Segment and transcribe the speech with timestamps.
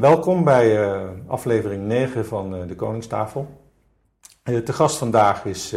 [0.00, 3.46] Welkom bij uh, aflevering 9 van uh, de Koningstafel.
[4.44, 5.76] Uh, te gast vandaag is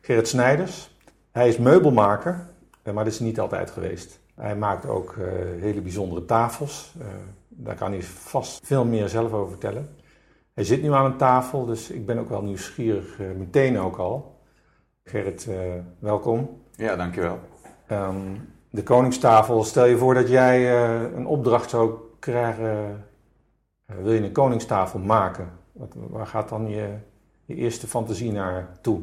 [0.00, 0.96] Gerrit Snijders.
[1.32, 2.46] Hij is meubelmaker,
[2.84, 4.20] maar dat is niet altijd geweest.
[4.34, 5.16] Hij maakt ook
[5.60, 6.94] hele bijzondere tafels.
[7.48, 9.88] daar kan hij vast veel meer zelf over vertellen.
[10.54, 14.40] Hij zit nu aan een tafel, dus ik ben ook wel nieuwsgierig, meteen ook al.
[15.04, 15.48] Gerrit,
[15.98, 16.60] welkom.
[16.70, 17.38] Ja, dankjewel.
[17.92, 20.84] Um, de Koningstafel, stel je voor dat jij
[21.14, 22.94] een opdracht zou krijgen eh,
[23.86, 25.52] wil je een koningstafel maken?
[25.72, 26.98] Wat, waar gaat dan je,
[27.46, 29.02] eerste fantasie naar toe?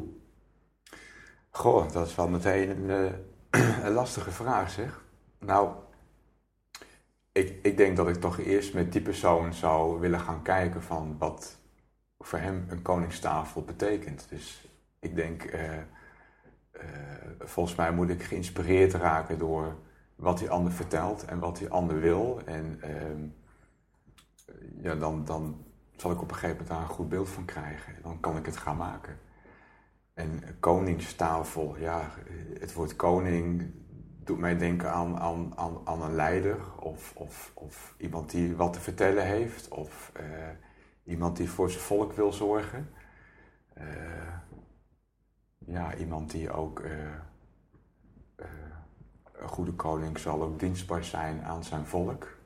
[1.50, 3.12] Goh, dat is wel meteen een,
[3.50, 5.04] eh, een lastige vraag zeg.
[5.38, 5.74] Nou,
[7.32, 11.16] ik, ik denk dat ik toch eerst met die persoon zou willen gaan kijken van
[11.18, 11.56] wat
[12.18, 14.26] voor hem een koningstafel betekent.
[14.28, 15.60] Dus ik denk, uh,
[17.38, 19.76] volgens mij moet ik geïnspireerd raken door
[20.14, 22.40] wat die ander vertelt en wat die ander wil.
[22.44, 23.26] En ehm,
[24.82, 25.64] ja, dan, dan
[25.96, 27.94] zal ik op een gegeven moment daar een goed beeld van krijgen.
[28.02, 29.18] Dan kan ik het gaan maken.
[30.14, 32.10] En koningstafel, ja,
[32.58, 33.72] het woord koning
[34.24, 38.72] doet mij denken aan, aan, aan, aan een leider of, of, of iemand die wat
[38.72, 40.24] te vertellen heeft of uh,
[41.04, 42.88] iemand die voor zijn volk wil zorgen.
[43.78, 43.84] Uh,
[45.58, 46.90] ja, iemand die ook uh,
[49.32, 52.41] een goede koning zal ook dienstbaar zijn aan zijn volk.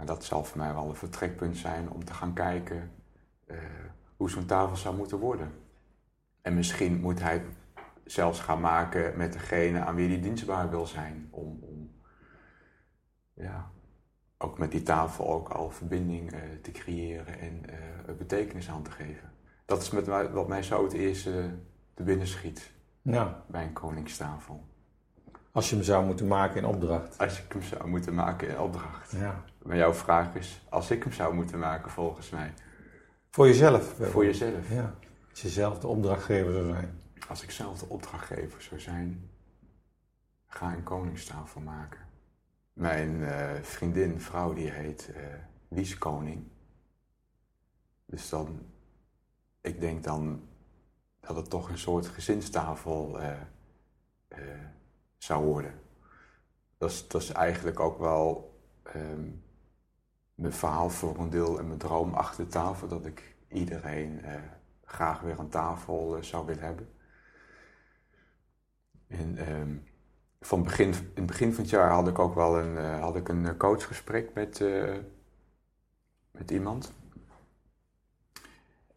[0.00, 2.90] En dat zal voor mij wel een vertrekpunt zijn om te gaan kijken
[3.46, 3.58] uh,
[4.16, 5.52] hoe zo'n tafel zou moeten worden.
[6.42, 7.44] En misschien moet hij
[8.04, 11.28] zelfs gaan maken met degene aan wie hij dienstbaar wil zijn.
[11.30, 11.90] Om, om
[13.34, 13.70] ja,
[14.38, 17.62] ook met die tafel ook al verbinding uh, te creëren en
[18.08, 19.32] uh, betekenis aan te geven.
[19.64, 21.58] Dat is met wat mij zo het eerste
[21.94, 23.44] te binnen schiet ja.
[23.48, 24.68] bij een koningstafel.
[25.52, 27.18] Als je hem zou moeten maken in opdracht.
[27.18, 29.12] Als ik hem zou moeten maken in opdracht.
[29.12, 29.44] Ja.
[29.62, 32.52] Maar jouw vraag is, als ik hem zou moeten maken volgens mij.
[33.30, 33.94] Voor jezelf?
[34.00, 34.70] Voor jezelf.
[34.70, 34.94] Ja.
[35.30, 37.00] Als je zelf de opdrachtgever zou zijn.
[37.28, 39.30] Als ik zelf de opdrachtgever zou zijn,
[40.46, 42.00] ga een koningstafel maken.
[42.72, 45.22] Mijn uh, vriendin, vrouw, die heet uh,
[45.68, 46.46] Wies Koning.
[48.06, 48.60] Dus dan,
[49.60, 50.48] ik denk dan
[51.20, 53.32] dat het toch een soort gezinstafel uh,
[55.22, 55.80] zou worden.
[56.78, 58.54] Dat is, eigenlijk ook wel
[58.96, 59.44] um,
[60.34, 62.88] mijn verhaal voor een deel en mijn droom achter tafel.
[62.88, 64.34] Dat ik iedereen uh,
[64.84, 66.88] graag weer aan tafel uh, zou willen hebben.
[69.06, 69.84] En um,
[70.40, 73.16] van begin, in het begin van het jaar had ik ook wel een, uh, had
[73.16, 74.64] ik een coachgesprek met,
[76.30, 76.92] met iemand.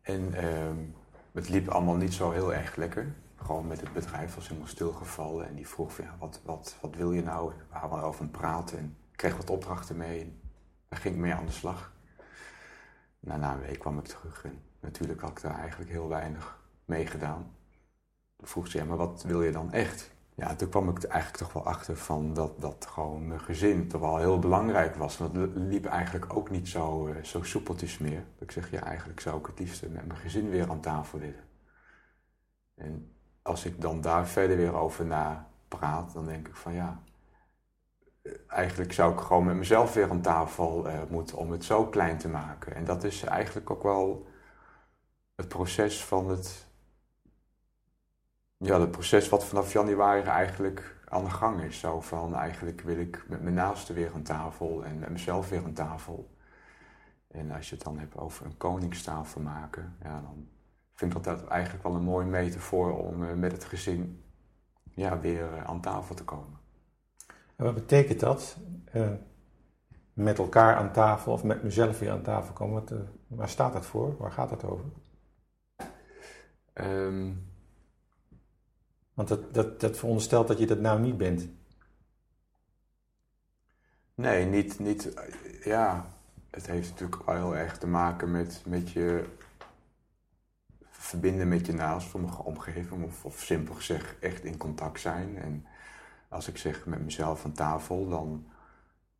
[0.01, 0.95] En um,
[1.31, 5.47] het liep allemaal niet zo heel erg lekker gewoon met het bedrijf was helemaal stilgevallen.
[5.47, 7.53] En die vroeg van, wat, wat, wat wil je nou?
[7.57, 10.21] We waren over praten en kreeg wat opdrachten mee.
[10.21, 10.41] En
[10.87, 11.93] daar ging ik mee aan de slag.
[13.19, 17.05] Na, een week kwam ik terug en natuurlijk had ik daar eigenlijk heel weinig mee
[17.07, 17.55] gedaan.
[18.35, 20.11] Toen vroeg ze, ja, maar wat wil je dan echt?
[20.35, 24.01] Ja, toen kwam ik eigenlijk toch wel achter van dat, dat gewoon mijn gezin toch
[24.01, 25.17] wel heel belangrijk was.
[25.17, 28.23] Want het liep eigenlijk ook niet zo, uh, zo soepeltjes meer.
[28.39, 31.43] Ik zeg, ja, eigenlijk zou ik het liefst met mijn gezin weer aan tafel willen.
[32.75, 33.11] En
[33.43, 37.01] als ik dan daar verder weer over na praat, dan denk ik van ja,
[38.47, 42.17] eigenlijk zou ik gewoon met mezelf weer aan tafel uh, moeten om het zo klein
[42.17, 42.75] te maken.
[42.75, 44.27] En dat is eigenlijk ook wel
[45.35, 46.67] het proces van het,
[48.57, 51.79] ja, het proces wat vanaf januari eigenlijk aan de gang is.
[51.79, 55.63] Zo van eigenlijk wil ik met mijn naasten weer aan tafel en met mezelf weer
[55.63, 56.31] aan tafel.
[57.27, 60.47] En als je het dan hebt over een koningstafel maken, ja, dan
[60.93, 64.23] vind ik dat eigenlijk wel een mooie metafoor om uh, met het gezin
[64.83, 66.59] ja, weer uh, aan tafel te komen.
[67.55, 68.57] En wat betekent dat?
[68.95, 69.09] Uh,
[70.13, 72.73] met elkaar aan tafel of met mezelf weer aan tafel komen?
[72.73, 72.93] Wat,
[73.27, 74.17] waar staat dat voor?
[74.17, 74.85] Waar gaat het over?
[76.73, 77.51] Um,
[79.13, 81.47] Want dat, dat, dat veronderstelt dat je dat nou niet bent.
[84.15, 85.13] Nee, niet, niet.
[85.63, 86.05] Ja,
[86.49, 89.25] het heeft natuurlijk wel heel erg te maken met, met je
[91.03, 95.37] verbinden met je naastvormige omgeving, of, of simpel gezegd echt in contact zijn.
[95.37, 95.65] En
[96.29, 98.47] als ik zeg met mezelf aan tafel, dan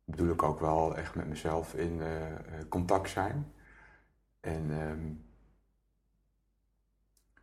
[0.04, 2.06] bedoel ik ook wel echt met mezelf in uh,
[2.68, 3.52] contact zijn.
[4.40, 5.24] En um,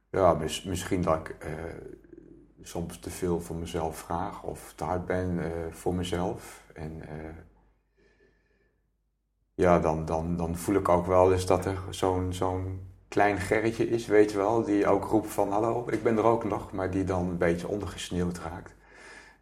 [0.10, 1.64] ja, mis, misschien dat ik uh,
[2.62, 5.40] soms te veel voor mezelf vraag of te hard ben
[5.74, 6.64] voor mezelf.
[6.74, 7.02] En
[9.54, 13.90] ja, dan, dan, dan voel ik ook wel eens dat er zo'n zo'n klein gerretje
[13.90, 16.92] is, weet je wel, die ook roept van hallo, ik ben er ook nog, maar
[16.92, 18.75] die dan een beetje ondergesneeuwd raakt.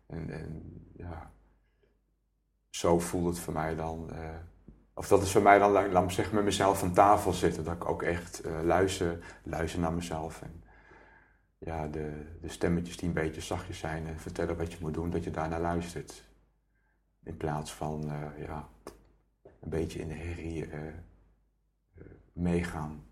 [0.07, 1.31] En, en ja,
[2.69, 4.29] zo voelt het voor mij dan uh,
[4.93, 7.63] of dat is voor mij dan, laat me zeggen, met mezelf aan tafel zitten.
[7.63, 10.41] Dat ik ook echt uh, luister, luister naar mezelf.
[10.41, 10.63] En
[11.57, 15.09] ja, de, de stemmetjes die een beetje zachtjes zijn en vertellen wat je moet doen,
[15.09, 16.23] dat je daarnaar luistert.
[17.23, 18.67] In plaats van uh, ja,
[19.43, 20.69] een beetje in de herrie
[22.33, 23.08] meegaan.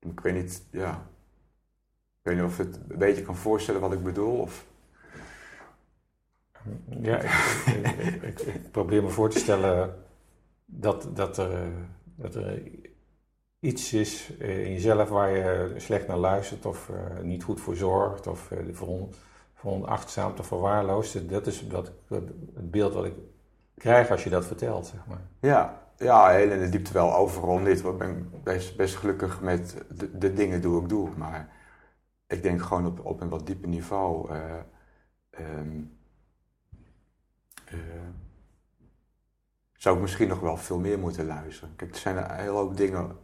[0.00, 1.06] Ik weet niet, ja.
[2.20, 4.38] Ik weet niet of het een beetje kan voorstellen wat ik bedoel.
[4.38, 4.66] Of...
[7.00, 7.88] Ja, ik,
[8.22, 10.04] ik, ik, probeer me voor te stellen
[10.64, 11.72] dat, dat, er,
[12.04, 12.62] dat er
[13.60, 18.26] iets is in jezelf waar je slecht naar luistert of uh, niet goed voor zorgt
[18.26, 18.74] of uh,
[19.54, 21.28] veronachtzaamt of verwaarloost.
[21.28, 23.14] Dat is dat, het beeld wat ik
[23.76, 25.20] krijg als je dat vertelt, zeg maar.
[25.40, 27.84] Ja, ja heel in de diepte wel overal niet.
[27.84, 31.10] Ik ben best, best gelukkig met de, dingen die ik doe.
[31.16, 31.56] Maar
[32.26, 34.34] ik denk gewoon op, op een wat dieper niveau...
[34.34, 34.56] Uh,
[35.38, 35.98] um,
[39.72, 41.76] zou ik misschien nog wel veel meer moeten luisteren.
[41.76, 43.18] Kijk, er zijn een hele hoop dingen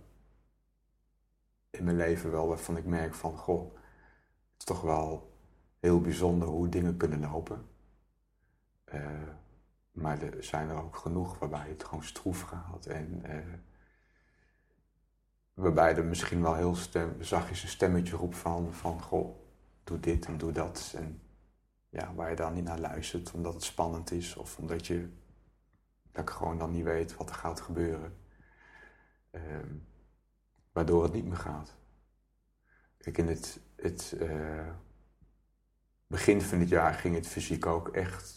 [1.70, 5.32] in mijn leven wel waarvan ik merk van, goh, het is toch wel
[5.80, 7.66] heel bijzonder hoe dingen kunnen lopen.
[8.94, 9.02] Uh,
[9.96, 13.54] maar er zijn er ook genoeg waarbij het gewoon stroef gaat en uh,
[15.54, 19.36] waarbij er misschien wel heel stem, zachtjes een stemmetje roept van, van, goh,
[19.84, 20.92] doe dit en doe dat.
[20.96, 21.20] En
[21.88, 25.08] ja, waar je dan niet naar luistert omdat het spannend is of omdat je
[26.12, 28.16] dat gewoon dan niet weet wat er gaat gebeuren.
[29.30, 29.74] Ehm,
[30.72, 31.76] waardoor het niet meer gaat.
[32.98, 34.68] Kijk, in het, het uh,
[36.06, 38.35] begin van het jaar ging het fysiek ook echt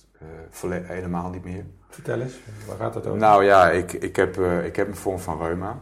[0.61, 1.65] helemaal niet meer.
[1.89, 3.19] Vertel eens, waar gaat het over?
[3.19, 5.81] Nou ja, ik, ik, heb, uh, ik heb een vorm van reuma.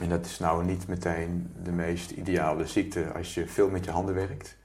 [0.00, 3.90] En dat is nou niet meteen de meest ideale ziekte als je veel met je
[3.90, 4.56] handen werkt.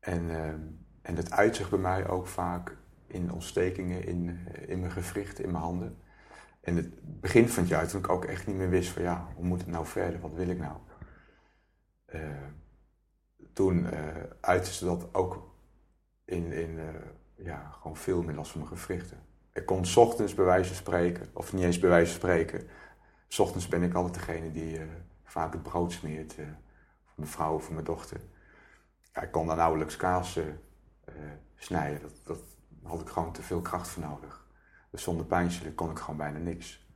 [0.00, 0.58] En, ehm,
[1.02, 5.64] en dat uitzicht bij mij ook vaak in ontstekingen in, in mijn gewricht, in mijn
[5.64, 5.98] handen.
[6.60, 9.28] En het begin van het jaar, toen ik ook echt niet meer wist van ja,
[9.34, 10.76] hoe moet het nou verder, wat wil ik nou?
[12.14, 12.20] Uh,
[13.52, 13.90] toen uh,
[14.40, 15.54] uitte ze dat ook
[16.24, 16.84] in, in uh,
[17.34, 19.18] ja, gewoon veel meer last van mijn gewrichten.
[19.52, 22.68] Ik kon ochtends bij wijze van spreken, of niet eens bij wijze van spreken,
[23.28, 24.80] s ochtends ben ik altijd degene die
[25.24, 28.20] vaak het brood smeert voor mijn vrouw of voor mijn dochter.
[29.22, 30.38] Ik kon dan nauwelijks kaas
[31.56, 32.00] snijden.
[32.00, 32.38] Dat, dat,
[32.82, 34.46] had ik gewoon te veel kracht voor nodig.
[34.90, 36.86] Dus zonder pijnstiller kon ik gewoon bijna niks.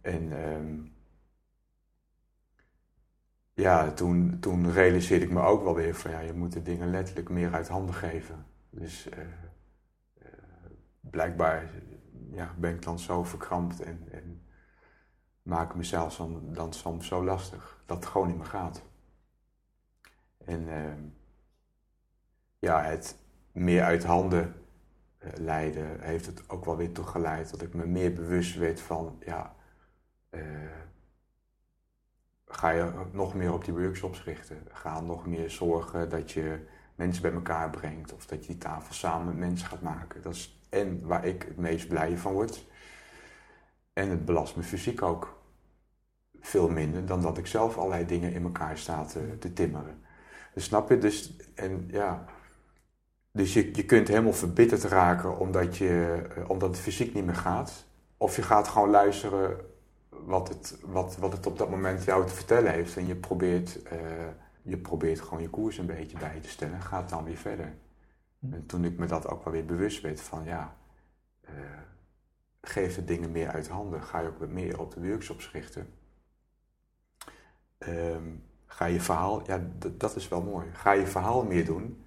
[0.00, 0.96] En um,
[3.54, 6.90] ja, toen, toen realiseerde ik me ook wel weer van ja, je moet de dingen
[6.90, 8.46] letterlijk meer uit handen geven.
[8.70, 10.28] Dus uh, uh,
[11.00, 11.70] blijkbaar
[12.30, 14.42] ja, ben ik dan zo verkrampt en, en
[15.42, 18.82] maak mezelf dan, dan soms zo lastig dat het gewoon niet meer gaat.
[20.44, 20.94] En uh,
[22.58, 23.18] ja, het,
[23.52, 24.54] meer uit handen
[25.18, 28.80] uh, leiden, heeft het ook wel weer toe geleid dat ik me meer bewust werd
[28.80, 29.56] van, ja,
[32.48, 34.62] ga je nog meer op die workshops richten.
[34.72, 36.66] Ga nog meer zorgen dat je
[36.98, 40.22] mensen bij elkaar brengt of dat je die tafel samen met mensen gaat maken.
[40.22, 42.66] Dat is en waar ik het meest blij van word.
[43.92, 45.40] En het belast me fysiek ook
[46.40, 49.04] veel minder dan dat ik zelf allerlei dingen in elkaar sta
[49.38, 50.02] te, timmeren.
[50.54, 50.98] Dus snap je?
[50.98, 52.24] Dus, en ja,
[53.32, 57.36] dus je, je kunt helemaal verbitterd raken omdat, je, eh, omdat het fysiek niet meer
[57.36, 57.86] gaat.
[58.16, 59.56] Of je gaat gewoon luisteren
[60.08, 62.96] wat het, wat, wat het op dat moment jou te vertellen heeft.
[62.96, 63.92] En je probeert, uh,
[64.68, 67.74] je probeert gewoon je koers een beetje bij te stellen en gaat dan weer verder.
[68.38, 68.52] Hm.
[68.52, 70.76] En toen ik me dat ook wel weer bewust werd van ja,
[71.44, 71.50] uh,
[72.60, 74.02] geef de dingen meer uit handen.
[74.02, 75.86] Ga je ook wat meer op de workshops richten.
[77.78, 80.66] Um, ga je verhaal, ja dat is wel mooi.
[80.72, 82.06] Ga je verhaal meer doen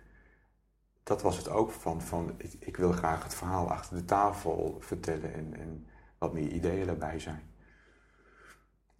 [1.03, 4.77] dat was het ook van, van ik, ik, wil graag het verhaal achter de tafel
[4.79, 5.87] vertellen en, en
[6.17, 7.49] wat meer ideeën daarbij zijn.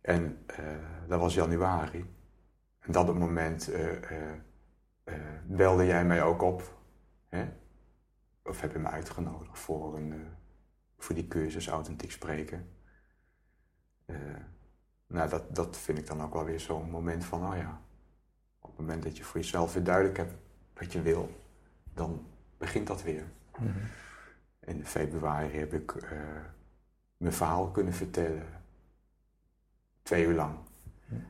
[0.02, 0.66] En uh,
[1.08, 2.06] dat was januari.
[2.82, 6.78] En dat op het moment uh, uh, belde jij mij ook op.
[7.30, 7.50] Hè?
[8.44, 10.28] Of heb je me uitgenodigd voor, een,
[10.98, 12.70] voor die cursus Authentiek Spreken.
[15.08, 17.82] nou, dat, dat vind ik dan ook wel weer zo'n moment van, oh ja,
[18.60, 20.34] op het moment dat je voor jezelf weer duidelijk hebt
[20.74, 21.30] wat je wil,
[21.94, 22.26] dan
[22.58, 23.26] begint dat weer.
[23.58, 23.74] Mm
[24.60, 26.12] In februari heb ik uh,
[27.18, 28.46] mijn verhaal kunnen vertellen.
[30.02, 30.58] Twee uur lang.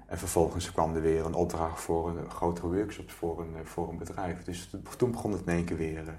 [0.05, 3.89] En vervolgens kwam er weer een opdracht voor een grotere workshop voor een, eh, voor
[3.89, 4.43] een bedrijf.
[4.43, 6.13] Dus toen begon het in één keer weer, uh,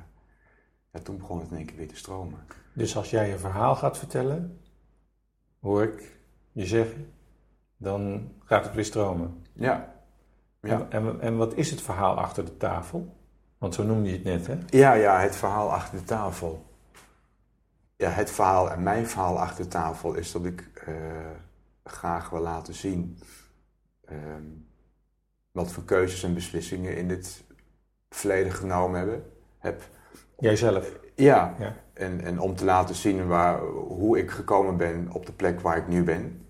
[0.91, 2.39] ja, toen begon het in één keer weer te stromen.
[2.73, 4.61] Dus als jij je verhaal gaat vertellen,
[5.61, 6.17] hoor ik
[6.53, 7.13] je zeggen,
[7.77, 9.45] dan gaat het weer stromen.
[9.53, 9.95] Ja.
[10.61, 10.87] ja.
[10.89, 13.17] En, en, en wat is het verhaal achter de tafel?
[13.59, 14.79] Want zo noemde je het net, hè?
[14.79, 16.65] Ja, ja, het verhaal achter de tafel.
[17.97, 20.95] ja, het verhaal en mijn verhaal achter de tafel is dat ik eh,
[21.85, 23.19] graag wil laten zien
[24.13, 24.45] ehm,
[25.51, 27.45] wat voor keuzes en beslissingen in dit
[28.11, 29.83] verleden genomen hebben, heb.
[30.39, 30.99] Jijzelf?
[31.15, 31.77] Ja, ja.
[31.93, 35.77] En, en om te laten zien waar, hoe ik gekomen ben op de plek waar
[35.77, 36.47] ik nu ben.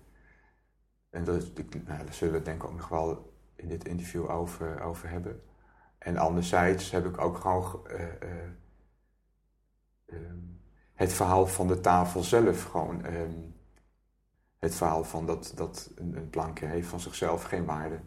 [1.09, 4.29] En dat, nou, daar zullen we het denk ik ook nog wel in dit interview
[4.29, 5.41] over, over hebben.
[5.97, 7.99] En anderzijds heb ik ook gewoon uh,
[10.09, 10.17] uh,
[10.93, 12.63] het verhaal van de tafel zelf.
[12.63, 13.31] Gewoon ehm,
[14.63, 17.99] het verhaal van dat, dat een, plankje heeft van zichzelf geen waarde.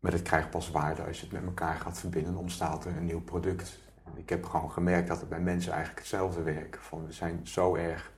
[0.00, 2.36] Maar het krijgt pas waarde als je het met elkaar gaat verbinden.
[2.36, 3.78] ontstaat er een nieuw product.
[4.14, 6.84] ik heb gewoon gemerkt dat het bij mensen eigenlijk hetzelfde werkt.
[6.84, 8.12] Van we zijn zo erg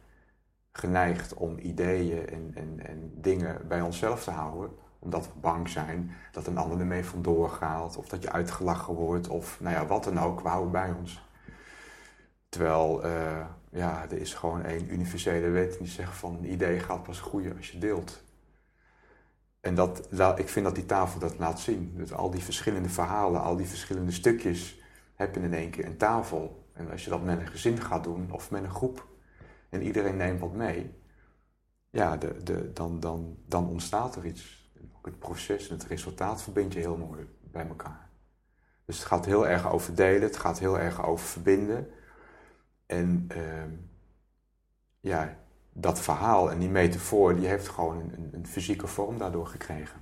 [0.72, 6.14] geneigd om ideeën en, en, en dingen bij onszelf te houden omdat we bang zijn
[6.32, 7.96] dat een ander ermee vandoor gaat.
[7.96, 9.28] Of dat je uitgelachen wordt.
[9.28, 10.40] Of nou ja, wat dan ook.
[10.40, 11.28] We houden bij ons.
[12.48, 17.02] Terwijl, uh, ja, er is gewoon één universele wet die zegt van een idee gaat
[17.02, 18.22] pas groeien als je deelt.
[19.60, 21.92] En dat, ik vind dat die tafel dat laat zien.
[21.96, 24.80] Dus al die verschillende verhalen, al die verschillende stukjes
[25.14, 26.64] heb je in één keer een tafel.
[26.72, 29.06] En als je dat met een gezin gaat doen of met een groep
[29.68, 30.94] en iedereen neemt wat mee,
[31.90, 34.70] ja, de, de, dan, dan, dan ontstaat er iets.
[34.96, 38.08] Ook het proces en het resultaat verbind je heel mooi bij elkaar.
[38.84, 41.90] Dus het gaat heel erg over delen, het gaat heel erg over verbinden.
[42.86, 43.42] En uh,
[45.00, 45.36] ja,
[45.72, 50.00] dat verhaal en die metafoor, die heeft gewoon een, een, fysieke vorm daardoor gekregen.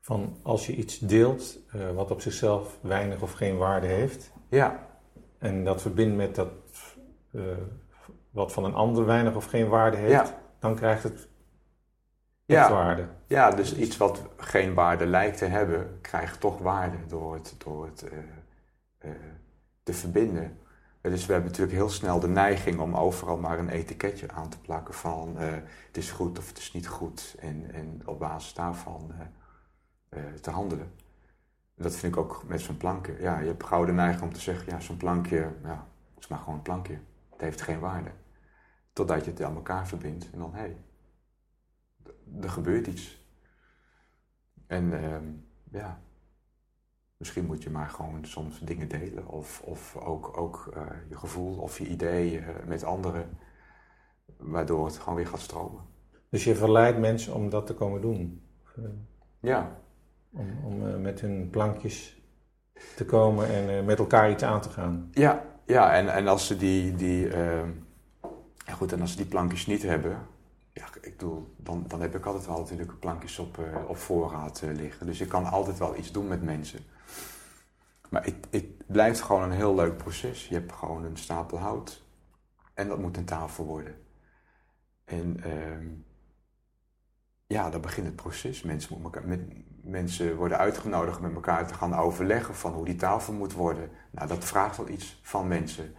[0.00, 4.32] Van als je iets deelt uh, wat op zichzelf weinig of geen waarde heeft.
[4.48, 4.86] Ja.
[5.38, 6.52] En dat verbindt met dat
[7.30, 7.42] uh,
[8.30, 10.28] wat van een ander weinig of geen waarde heeft.
[10.28, 10.40] Ja.
[10.58, 11.28] Dan krijgt het
[12.44, 12.70] ja.
[12.70, 13.06] waarde.
[13.26, 17.84] Ja, dus iets wat geen waarde lijkt te hebben, krijgt toch waarde door het, door
[17.84, 18.04] het
[19.04, 19.10] uh,
[19.82, 20.58] te verbinden.
[21.00, 24.60] Dus we hebben natuurlijk heel snel de neiging om overal maar een etiketje aan te
[24.60, 25.52] plakken van uh,
[25.86, 29.12] het is goed of het is niet goed en, en op basis daarvan
[30.10, 30.92] uh, te handelen.
[31.74, 33.20] Dat vind ik ook met zo'n plankje.
[33.20, 36.28] Ja, je hebt gauw de neiging om te zeggen, ja, zo'n plankje, ja, het is
[36.28, 36.98] maar gewoon een plankje.
[37.30, 38.10] Het heeft geen waarde.
[38.92, 40.76] Totdat je het aan elkaar verbindt en dan, hé, hey,
[42.40, 43.28] er gebeurt iets.
[44.66, 45.24] En ehm,
[45.70, 46.00] ja,
[47.20, 51.56] Misschien moet je maar gewoon soms dingen delen of, of ook, ook uh, je gevoel
[51.56, 53.38] of je ideeën met anderen,
[54.36, 55.82] waardoor het gewoon weer gaat stromen.
[56.28, 58.42] Dus je verleidt mensen om dat te komen doen?
[59.40, 59.76] Ja.
[60.32, 62.22] Om, om uh, met hun plankjes
[62.96, 65.08] te komen en met elkaar iets aan te gaan?
[65.12, 67.28] Ja, ja en, en als ze die, die
[68.66, 70.18] ja goed, en als ze die plankjes niet hebben,
[70.72, 73.58] ja, ik bedoel, dan, dan heb ik altijd wel natuurlijk plankjes op,
[73.88, 75.06] op voorraad liggen.
[75.06, 76.80] Dus je kan altijd wel iets doen met mensen.
[78.10, 80.48] Maar het, het blijft gewoon een heel leuk proces.
[80.48, 82.02] Je hebt gewoon een stapel hout
[82.74, 83.94] en dat moet een tafel worden.
[85.04, 85.86] En uh,
[87.46, 88.62] ja, dan begint het proces.
[88.62, 89.40] Mensen, elkaar, met,
[89.82, 93.90] mensen worden uitgenodigd met elkaar te gaan overleggen van hoe die tafel moet worden.
[94.10, 95.94] Nou, dat vraagt wel iets van mensen.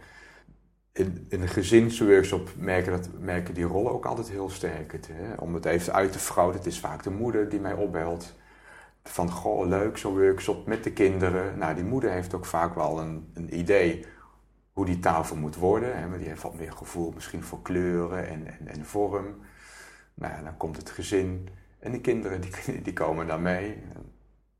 [0.92, 4.92] In, in een gezinsworkshop merken, dat, merken die rollen ook altijd heel sterk.
[4.92, 5.34] Het, hè?
[5.34, 8.34] Om het even uit te vergroten, het is vaak de moeder die mij opbelt
[9.04, 11.58] van goh, leuk zo'n workshop met de kinderen.
[11.58, 14.06] Nou, die moeder heeft ook vaak wel een, een idee
[14.72, 15.98] hoe die tafel moet worden.
[15.98, 19.36] Hè, maar die heeft wat meer gevoel misschien voor kleuren en, en, en vorm.
[20.14, 23.82] Nou ja, dan komt het gezin en de kinderen die, die komen dan mee.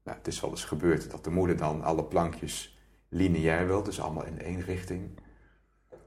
[0.05, 4.01] Nou, het is wel eens gebeurd dat de moeder dan alle plankjes lineair wil, dus
[4.01, 5.19] allemaal in één richting.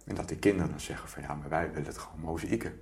[0.06, 2.80] En dat de kinderen dan zeggen van ja, maar wij willen het gewoon mozaïeken.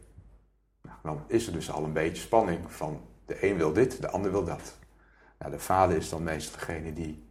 [0.81, 4.09] Nou, dan is er dus al een beetje spanning van de een wil dit, de
[4.09, 4.77] ander wil dat.
[5.43, 7.29] Nou, de vader is dan meestal degene die,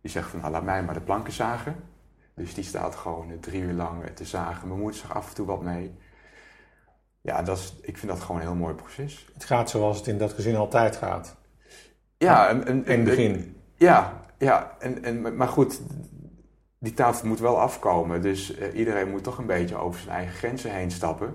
[0.00, 1.76] die zegt van nou, laat mij maar de planken zagen.
[2.34, 4.68] Dus die staat gewoon drie uur lang te zagen.
[4.68, 5.94] Mijn moeder zegt af en toe wat mee.
[7.20, 9.28] Ja, dat is, ik vind dat gewoon een heel mooi proces.
[9.32, 11.36] Het gaat zoals het in dat gezin altijd gaat.
[12.16, 13.56] Ja, en, in het begin.
[13.74, 15.80] Ja, ja en, en, maar goed,
[16.78, 18.22] die tafel moet wel afkomen.
[18.22, 21.34] Dus uh, iedereen moet toch een beetje over zijn eigen grenzen heen stappen.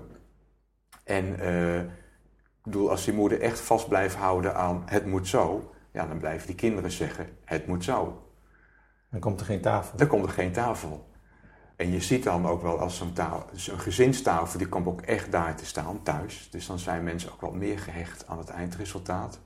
[1.04, 5.72] En uh, ik bedoel, als die moeder echt vast blijft houden aan het moet zo,
[5.98, 8.22] ja, dan blijven die kinderen zeggen, het moet zo.
[9.10, 9.98] Dan komt er geen tafel.
[9.98, 11.10] Dan komt er geen tafel.
[11.76, 13.12] En je ziet dan ook wel als zo'n
[13.72, 16.48] een gezinstafel, die komt ook echt daar te staan, thuis.
[16.50, 19.40] Dus dan zijn mensen ook wel meer gehecht aan het eindresultaat.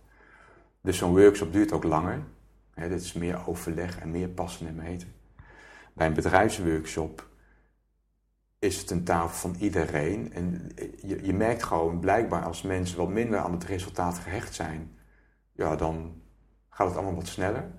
[0.81, 2.23] Dus zo'n workshop duurt ook langer.
[2.75, 5.15] He, dit is meer overleg en meer passen en meten.
[5.93, 7.29] Bij een bedrijfsworkshop
[8.59, 10.33] is het een tafel van iedereen.
[10.33, 14.97] En je, je merkt gewoon blijkbaar als mensen wat minder aan het resultaat gehecht zijn,
[15.53, 16.22] ja, dan
[16.73, 17.71] gaat het allemaal wat sneller.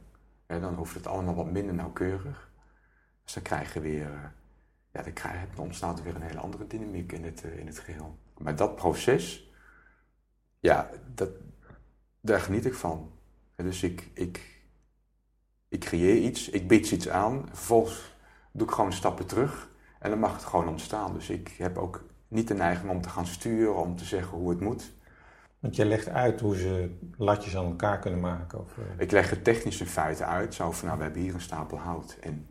[0.46, 2.52] dan hoeft het allemaal wat minder nauwkeurig.
[3.24, 4.24] Dus dan krijg je weer, eh,
[4.92, 5.12] ja,
[5.56, 8.18] dan, ontstaat er weer een hele andere dynamiek in het, in het geheel.
[8.38, 9.52] Maar dat proces,
[10.60, 11.30] ja, dat,
[12.22, 13.12] daar geniet ik van.
[13.56, 14.62] dus ik, ik,
[15.68, 18.16] ik creëer iets, ik bied iets aan, vervolgens
[18.52, 19.70] doe ik gewoon stappen terug
[20.00, 21.14] en dan mag het gewoon ontstaan.
[21.14, 24.50] Dus ik heb ook niet de neiging om te gaan sturen, om te zeggen hoe
[24.50, 24.94] het moet.
[25.64, 28.60] Want je legt uit hoe ze latjes aan elkaar kunnen maken?
[28.60, 28.84] Of, uh...
[28.98, 30.54] Ik leg het technische feiten uit.
[30.54, 32.18] Zo van, nou, we hebben hier een stapel hout.
[32.22, 32.48] En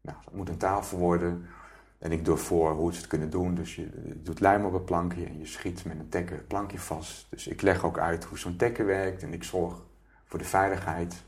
[0.00, 1.46] nou, dat moet een tafel worden.
[1.98, 3.54] En ik doe voor hoe ze het kunnen doen.
[3.54, 6.78] Dus je, doet lijm op een plankje en je schiet met een tekker het plankje
[6.78, 7.26] vast.
[7.30, 9.22] Dus ik leg ook uit hoe zo'n tekker werkt.
[9.22, 9.74] En ik zorg
[10.24, 11.22] voor de veiligheid.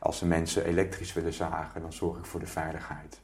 [0.00, 3.20] Als de mensen elektrisch willen zagen, dan zorg ik voor de veiligheid.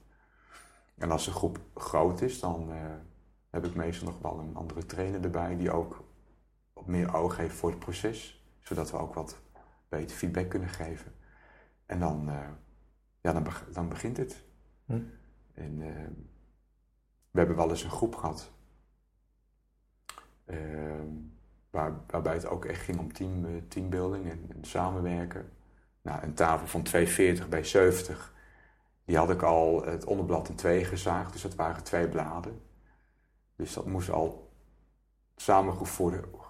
[0.98, 2.76] En als de groep groot is, dan uh,
[3.50, 6.04] heb ik meestal nog wel een andere trainer erbij die ook
[6.82, 9.40] wat meer oog heeft voor het proces, zodat we ook wat
[9.88, 11.12] beter feedback kunnen geven.
[11.86, 12.48] En dan, uh,
[13.20, 14.44] ja, dan, dan, begint het.
[14.84, 15.00] Hm.
[15.54, 15.86] En uh,
[17.30, 18.52] we hebben wel eens een groep gehad,
[21.70, 25.50] waar, waarbij het ook echt ging om team, teambuilding en, en samenwerken.
[26.02, 28.34] Nou, een tafel van 240 bij 70
[29.04, 32.62] die had ik al het onderblad in twee gezaagd, dus dat waren twee bladen.
[33.56, 34.52] Dus dat moest al
[35.36, 36.41] samengevoegd worden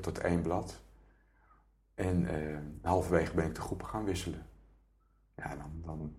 [0.00, 0.80] tot één blad.
[1.94, 4.46] En eh, halverwege ben ik de groepen gaan wisselen.
[5.36, 6.16] Ja, dan, dan,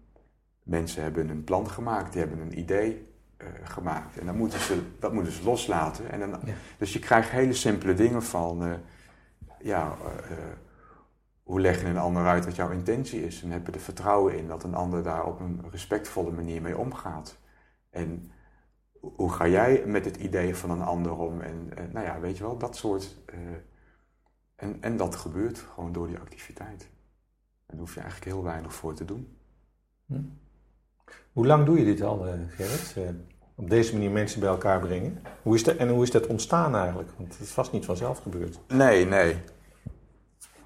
[0.64, 3.08] mensen hebben een plan gemaakt, die hebben een idee
[3.38, 4.18] uh, gemaakt.
[4.18, 6.12] En dan moeten ze, dat moeten ze loslaten.
[6.12, 6.40] En dan,
[6.78, 8.74] Dus je krijgt hele simpele dingen van, uh,
[9.60, 9.98] ja,
[11.44, 13.44] hoe leg je een ander uit wat jouw intentie is?
[13.44, 16.78] En heb je er vertrouwen in dat een ander daar op een respectvolle manier mee
[16.78, 17.38] omgaat?
[17.90, 18.32] En
[19.00, 21.42] hoe ga jij met het idee van een ander om?
[21.42, 23.18] En, nou ja, weet je wel, dat soort.
[23.34, 23.40] Uh,
[24.56, 26.82] en, en dat gebeurt gewoon door die activiteit.
[27.66, 29.38] En daar hoef je eigenlijk heel weinig voor te doen.
[30.06, 30.22] Hm.
[31.34, 32.96] Hoe lang doe je dit al, uh, Gerrit?
[32.98, 33.10] Uh,
[33.56, 35.22] op deze manier mensen bij elkaar brengen.
[35.42, 37.10] Hoe is dat, en hoe is dat ontstaan eigenlijk?
[37.18, 38.60] Want het is vast niet vanzelf gebeurd.
[38.68, 39.38] Nee, nee.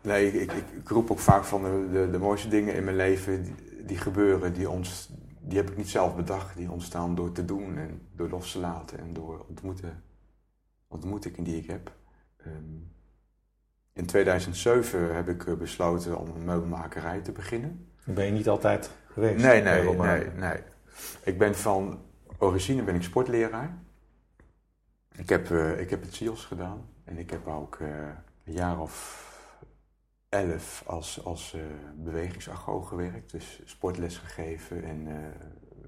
[0.01, 2.95] Nee, ik, ik, ik, roep ook vaak van de, de, de, mooiste dingen in mijn
[2.95, 5.09] leven die, die, gebeuren, die, ons,
[5.43, 6.55] die heb ik niet zelf bedacht.
[6.55, 10.03] Die ontstaan door te doen en door los te laten en door ontmoeten,
[10.87, 11.91] ontmoetingen die ik heb.
[12.47, 12.91] Um,
[13.93, 17.87] in 2007 heb ik eh, besloten om een meubelmakerij te beginnen.
[18.03, 19.43] Ben je niet altijd geweest?
[19.43, 20.59] Nee, nee, nee, nee.
[21.23, 22.01] Ik ben van
[22.37, 23.77] origine ben ik sportleraar.
[25.15, 27.87] Ik heb, uh, ik heb het CIOS gedaan en ik heb ook uh,
[28.45, 29.31] een jaar of
[30.33, 31.61] elf als, als uh,
[31.95, 33.31] bewegingsagoog gewerkt.
[33.31, 35.15] Dus sportles gegeven en uh,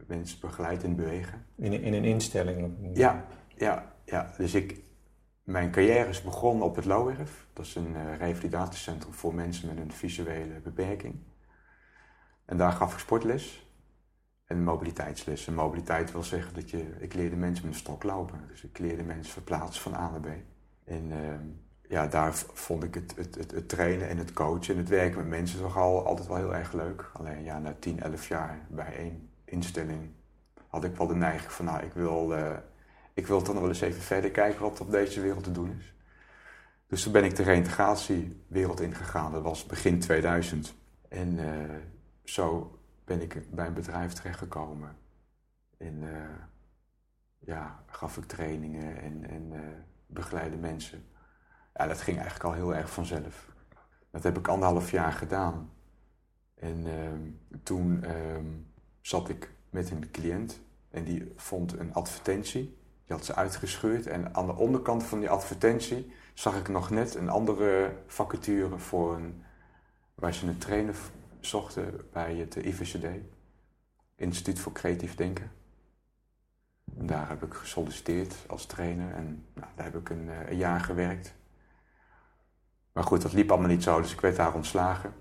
[0.08, 1.46] mensen begeleid in bewegen.
[1.56, 2.90] In, in een instelling?
[2.94, 4.34] Ja, ja, ja.
[4.38, 4.84] Dus ik,
[5.44, 7.48] mijn carrière is begonnen op het Lauwerf.
[7.54, 11.16] Dat is een uh, revalidatiecentrum voor mensen met een visuele beperking.
[12.46, 13.70] En daar gaf ik sportles
[14.46, 15.48] en mobiliteitsles.
[15.48, 16.96] En mobiliteit wil zeggen dat je...
[17.00, 18.48] Ik leerde mensen met een stok lopen.
[18.48, 20.28] Dus ik leerde mensen verplaatsen van A naar B.
[20.84, 21.48] En ehm,
[21.90, 25.18] ja, daar vond ik het, het, het, het, trainen en het coachen en het werken
[25.18, 27.10] met mensen toch al, altijd wel heel erg leuk.
[27.14, 30.10] Alleen ja, na 10, 11 jaar bij één instelling
[30.68, 32.58] had ik wel de neiging van, nou, ik wil, uh,
[33.14, 35.94] ik wil nog wel eens even verder kijken wat op deze wereld te doen is.
[36.88, 39.32] Dus toen ben ik de reintegratiewereld ingegaan.
[39.32, 40.76] Dat was begin 2000.
[41.10, 41.76] En uh,
[42.24, 44.96] zo ben ik bij een bedrijf terechtgekomen.
[45.78, 46.10] En uh,
[47.40, 49.54] ja, gaf ik trainingen en, en
[50.08, 51.04] begeleide mensen.
[51.78, 53.54] Ja, dat ging eigenlijk al heel erg vanzelf.
[54.12, 55.70] Dat heb ik anderhalf jaar gedaan.
[56.56, 56.94] En uh,
[57.64, 58.12] toen uh,
[59.02, 62.62] zat ik met een cliënt en die vond een advertentie.
[63.06, 67.16] Die had ze uitgescheurd en aan de onderkant van die advertentie zag ik nog net
[67.16, 69.44] een andere vacature voor een,
[70.14, 70.96] waar ze een trainer
[71.40, 73.06] zochten bij het IVCD,
[74.16, 75.52] Instituut voor Creatief Denken.
[76.98, 80.58] En daar heb ik gesolliciteerd als trainer en nou, daar heb ik een, eh, een
[80.58, 81.34] jaar gewerkt.
[82.96, 85.14] Maar goed, dat liep allemaal niet zo, dus ik werd daar ontslagen.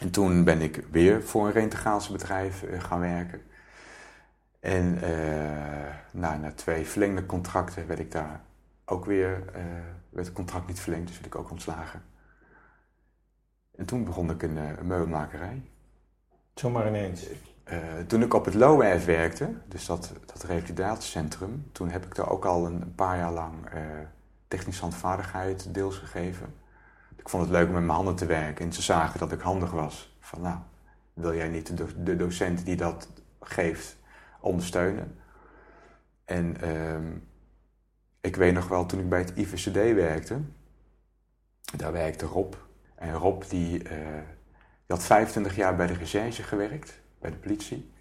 [0.00, 3.42] En toen ben ik weer voor een reintegratiebedrijf uh, gaan werken.
[4.60, 8.40] En uh, nou, na twee verlengde contracten werd ik daar
[8.84, 9.62] ook weer, uh,
[10.08, 12.02] werd het contract niet verlengd, dus werd ik ook ontslagen.
[13.76, 15.62] En toen begon ik een, een meubelmakerij.
[16.54, 17.26] Zomaar ineens?
[18.06, 22.44] toen ik op het LOEF werkte, dus dat, dat revalidatiecentrum, toen heb ik daar ook
[22.44, 23.54] al een, een paar jaar lang
[24.48, 26.61] technische handvaardigheid deels gegeven.
[27.22, 29.40] Ik vond het leuk om met mijn handen te werken en ze zagen dat ik
[29.40, 30.16] handig was.
[30.20, 30.58] Van nou,
[31.14, 33.08] wil jij niet de, docent die dat
[33.40, 33.96] geeft
[34.40, 35.18] ondersteunen?
[36.24, 37.12] En ehm,
[38.20, 40.40] ik weet nog wel, toen ik bij het IVCD werkte,
[41.76, 42.54] daar werkte Rob.
[42.94, 43.88] En Rob die, die
[44.86, 47.92] had 25 jaar bij de recherche gewerkt, bij de politie.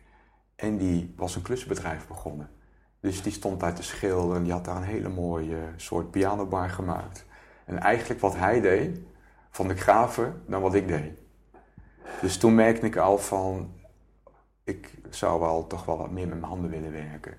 [0.55, 2.49] En die was een klusbedrijf begonnen.
[2.99, 6.69] Dus die stond daar te schilderen en die had daar een hele mooie soort pianobar
[6.69, 7.25] gemaakt.
[7.65, 8.99] En eigenlijk wat hij deed,
[9.51, 11.19] vond ik gaver dan wat ik deed.
[12.21, 13.73] Dus toen merkte ik al van,
[14.63, 17.37] ik zou wel toch wel wat meer met mijn handen willen werken.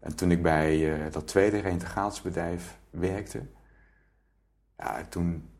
[0.00, 3.46] En toen ik bij uh, dat tweede reintegratiebedrijf werkte,
[4.76, 5.50] ja, toen,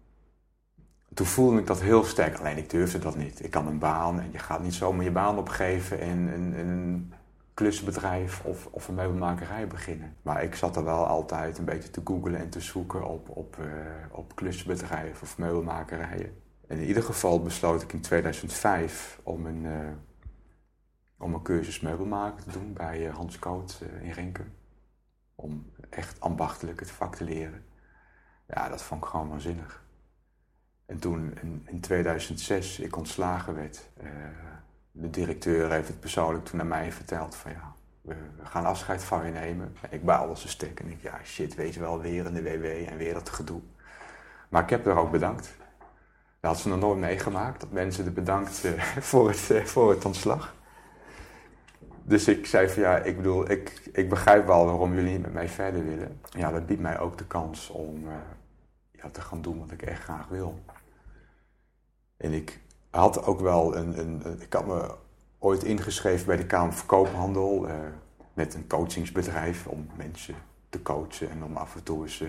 [1.15, 2.39] toen voelde ik dat heel sterk.
[2.39, 3.45] Alleen ik durfde dat niet.
[3.45, 7.13] Ik had een baan en je gaat niet zomaar je baan opgeven en, en, en
[7.61, 10.17] een klussenbedrijf of, of een meubelmakerij beginnen.
[10.23, 13.57] Maar ik zat er wel altijd een beetje te googlen en te zoeken op, op,
[13.61, 13.67] uh,
[14.11, 16.43] op klussenbedrijven of meubelmakerijen.
[16.67, 19.89] En in ieder geval besloot ik in 2005 om een, uh,
[21.19, 24.53] om een cursus meubelmaken te doen bij uh, Hans Koot in Renken.
[25.35, 27.65] Om echt ambachtelijk het vak te leren.
[28.47, 29.85] Ja, dat vond ik gewoon waanzinnig.
[30.87, 33.89] En toen in, in 2006 ik ontslagen werd,
[34.93, 39.27] de directeur heeft het persoonlijk toen naar mij verteld van ja, we, gaan afscheid van
[39.27, 39.77] je nemen.
[39.91, 42.65] Ik baalde ze stuk en ik ja shit, weet je wel, weer in de WW
[42.65, 43.61] en weer dat gedoe.
[44.49, 45.59] Maar ik heb er ook bedankt.
[46.41, 49.91] Dat had ze nog nooit meegemaakt, dat mensen er bedankt uh, voor, het, uh, voor
[49.91, 50.55] het ontslag.
[52.03, 55.49] Dus ik zei van ja, ik bedoel, ik, ik begrijp wel waarom jullie met mij
[55.49, 56.21] verder willen.
[56.31, 58.13] Ja, dat biedt mij ook de kans om uh,
[58.91, 60.61] ja, te gaan doen wat ik echt graag wil.
[62.17, 64.95] En ik, had ook wel een, een, Ik had me
[65.39, 67.69] ooit ingeschreven bij de Kamer van Koophandel.
[67.69, 67.75] Uh,
[68.35, 70.35] met een coachingsbedrijf om mensen
[70.69, 71.31] te coachen.
[71.31, 72.29] En om af en toe uh,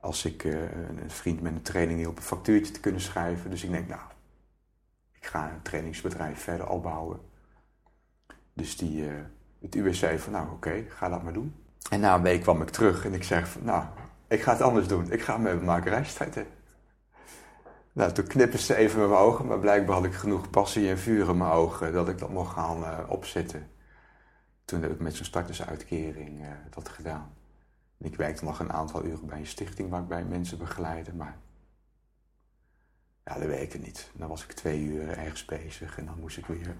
[0.00, 0.60] als ik uh,
[1.02, 3.50] een vriend met een training hielp, een factuurtje te kunnen schrijven.
[3.50, 4.00] Dus ik denk, nou,
[5.12, 7.20] ik ga een trainingsbedrijf verder opbouwen.
[8.52, 9.08] Dus die,
[9.60, 11.54] het UWC van, nou oké, ga dat maar doen.
[11.90, 13.84] En na een week kwam ik terug en ik zeg van, nou,
[14.28, 15.12] ik ga het anders doen.
[15.12, 16.04] Ik ga met maken.
[17.92, 20.98] Nou, toen knippen ze even met mijn ogen, maar blijkbaar had ik genoeg passie en
[20.98, 23.70] vuur in mijn ogen dat ik dat mocht gaan uh, opzetten.
[24.64, 27.34] Toen heb ik met zo'n startersuitkering uh, dat gedaan.
[27.98, 31.14] En ik werkte nog een aantal uren bij een stichting waar ik bij mensen begeleide,
[31.14, 31.38] maar
[33.24, 34.10] ja, dat werkte niet.
[34.14, 36.76] Dan was ik twee uur ergens bezig en dan moest ik weer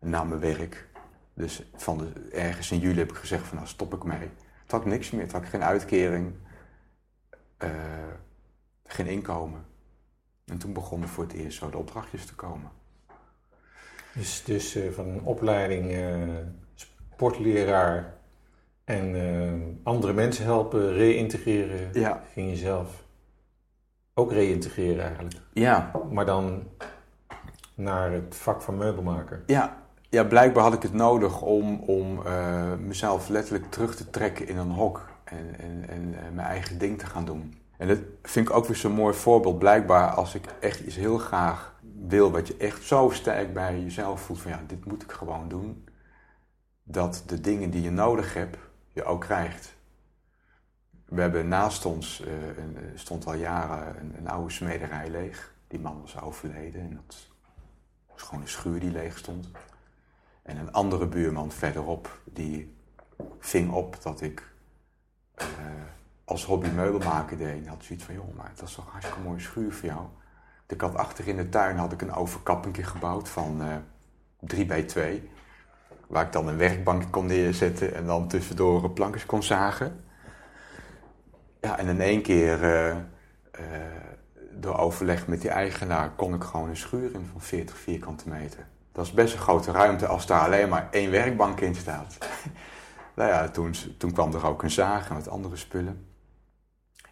[0.00, 0.88] naar mijn werk.
[1.34, 4.28] Dus van de, ergens in juli heb ik gezegd van nou stop ik mee.
[4.28, 6.34] Toen had ik niks meer, toen had geen uitkering,
[7.58, 7.70] uh,
[8.84, 9.64] geen inkomen.
[10.46, 12.70] En toen begonnen voor het eerst zo de opdrachtjes te komen.
[14.14, 16.34] Dus, dus uh, van een opleiding uh,
[16.74, 18.14] sportleraar
[18.84, 22.22] en uh, andere mensen helpen reïntegreren, ja.
[22.32, 23.04] ging je zelf
[24.14, 25.36] ook reïntegreren eigenlijk.
[25.52, 25.90] Ja.
[26.10, 26.62] Maar dan
[27.74, 29.42] naar het vak van meubelmaker.
[29.46, 32.22] Ja, ja blijkbaar had ik het nodig om, om
[32.86, 37.06] mezelf letterlijk terug te trekken in een hok en, en, en mijn eigen ding te
[37.06, 37.54] gaan doen.
[37.78, 39.58] En dat vind ik ook weer zo'n mooi voorbeeld.
[39.58, 41.74] Blijkbaar als ik echt iets heel graag
[42.08, 45.48] wil, wat je echt zo sterk bij jezelf voelt van ja, dit moet ik gewoon
[45.48, 45.88] doen.
[46.82, 48.58] Dat de dingen die je nodig hebt,
[48.92, 49.74] je ook krijgt.
[51.04, 55.54] We hebben naast ons, uh, een, stond al jaren een, oude smederij leeg.
[55.68, 57.28] Die man was overleden en dat
[58.12, 59.50] was gewoon een schuur die leeg stond.
[60.42, 62.76] En een andere buurman verderop, die
[63.38, 64.54] ving op dat ik...
[65.38, 65.46] Uh,
[66.26, 67.62] als hobby meubelmaker deed.
[67.62, 70.06] En had zoiets van, joh, maar dat is toch een hartstikke mooie schuur voor jou.
[70.66, 73.80] Ik had achter in de tuin had ik een overkapping gebouwd van uh, eh,
[74.40, 75.30] 3 bij 2.
[76.06, 80.04] Waar ik dan een werkbank kon neerzetten en dan tussendoor plankjes kon zagen.
[81.60, 83.00] Ja, en in één keer, uh, uh,
[84.50, 88.66] door overleg met die eigenaar, kon ik gewoon een schuur in van 40 vierkante meter.
[88.92, 92.18] Dat is best een grote ruimte als daar alleen maar één werkbank in staat.
[93.16, 96.05] nou ja, toen, toen kwam er ook een zaag en andere spullen.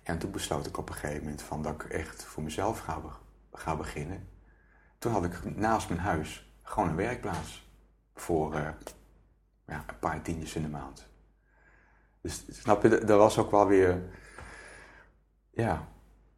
[0.04, 3.00] En toen besloot ik op een gegeven moment van dat ik echt voor mezelf ga,
[3.52, 4.28] ga beginnen.
[4.98, 7.68] Toen had ik naast mijn huis gewoon een werkplaats
[8.14, 8.68] voor uh,
[9.66, 11.06] ja, een paar tientjes in de maand.
[12.20, 14.02] Dus snap je, dat was ook wel weer,
[15.50, 15.88] ja,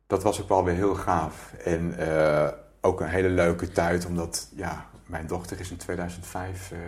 [0.06, 1.52] dat was ook wel weer heel gaaf.
[1.52, 2.48] En uh,
[2.80, 6.78] ook een hele leuke tijd, omdat, ja, mijn dochter is in 2005, uh,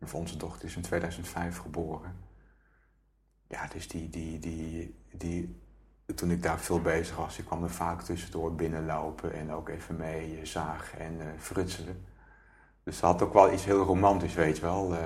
[0.00, 2.16] of onze dochter is in 2005 geboren.
[3.48, 5.61] Ja, dus die, die, die, die
[6.14, 9.96] toen ik daar veel bezig was, ik kwam er vaak tussendoor binnenlopen en ook even
[9.96, 12.04] mee uh, zagen en uh, frutselen.
[12.84, 14.92] Dus dat had ook wel iets heel romantisch, weet je wel.
[14.92, 14.98] Uh,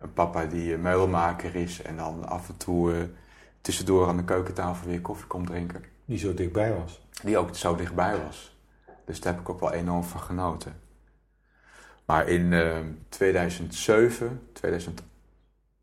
[0.00, 3.08] een papa die meubelmaker is en dan af en toe
[3.60, 5.84] tussendoor aan de keukentafel weer koffie komt drinken.
[6.04, 7.06] Die zo dichtbij was.
[7.22, 8.58] Die ook zo dichtbij was.
[9.04, 10.80] Dus daar heb ik ook wel enorm van genoten.
[12.04, 12.54] Maar in
[13.08, 15.09] 2007, 2008,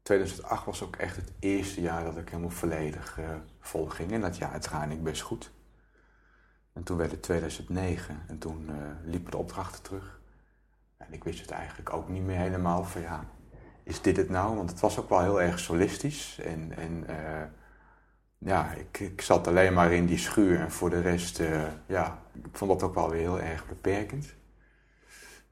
[0.07, 4.11] 2008 was ook echt het eerste jaar dat ik helemaal volledig uh, vol ging.
[4.11, 5.51] En dat jaar ging ik best goed.
[6.73, 10.19] En toen werd het 2009 en toen uh, liepen de opdrachten terug.
[10.97, 13.29] En ik wist het eigenlijk ook niet meer helemaal van ja,
[13.83, 14.55] is dit het nou?
[14.55, 16.39] Want het was ook wel heel erg solistisch.
[16.39, 17.43] En, en uh,
[18.37, 21.41] ja, ik, ik zat alleen maar in die schuur en voor de rest,
[21.85, 24.35] ja, ik vond dat ook wel weer heel erg beperkend.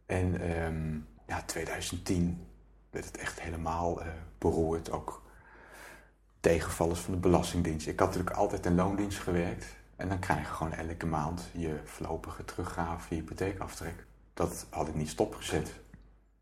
[0.06, 2.48] En um, ja, 2010
[2.96, 4.92] werd het echt helemaal uh, beroerd.
[4.92, 5.22] Ook
[6.40, 7.88] tegenvallers van de Belastingdienst.
[7.88, 9.66] Ik had natuurlijk altijd in loondienst gewerkt.
[9.96, 14.06] En dan krijg je gewoon elke maand je voorlopige teruggave, je hypotheekaftrek.
[14.34, 15.74] Dat had ik niet stopgezet.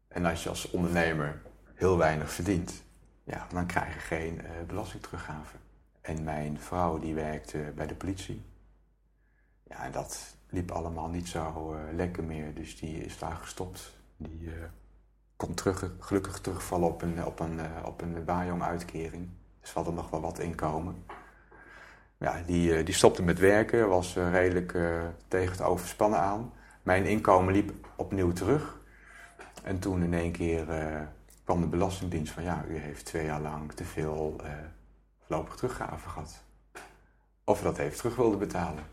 [0.07, 1.41] En als je als ondernemer
[1.73, 2.83] heel weinig verdient,
[3.23, 5.55] ja, dan krijg je geen uh, belastingteruggave.
[6.01, 8.41] En mijn vrouw die werkte bij de politie.
[9.63, 12.53] Ja, en dat liep allemaal niet zo uh, lekker meer.
[12.53, 13.93] Dus die is daar gestopt.
[14.17, 14.51] Die
[15.45, 19.29] kon terug, gelukkig terugvallen op een, op een, op een uitkering.
[19.62, 21.06] Dus we hadden nog wel wat inkomen.
[22.17, 24.77] Ja, die, die stopte met werken, was redelijk
[25.27, 26.53] tegen het overspannen aan.
[26.84, 28.79] Mijn inkomen liep opnieuw terug.
[29.63, 30.65] En toen in één keer
[31.43, 34.49] kwam de Belastingdienst van ja, u heeft twee jaar lang te veel uh,
[35.19, 36.43] voorlopig teruggave gehad.
[37.43, 38.84] Of dat even terug wilde betalen.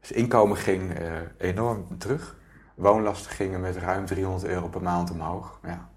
[0.00, 0.98] Dus inkomen ging
[1.38, 2.36] enorm terug.
[2.80, 5.60] Woonlasten gingen met ruim 300 euro per maand omhoog.
[5.62, 5.90] Ja.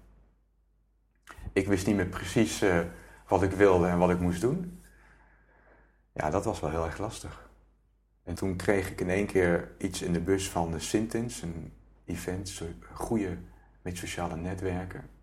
[1.52, 2.80] Ik wist niet meer precies uh,
[3.28, 4.82] wat ik wilde en wat ik moest doen.
[6.12, 7.50] Ja, dat was wel heel erg lastig.
[8.22, 11.72] En toen kreeg ik in één keer iets in de bus van de Sintins, een
[12.04, 13.38] event, een goede
[13.82, 15.13] met sociale netwerken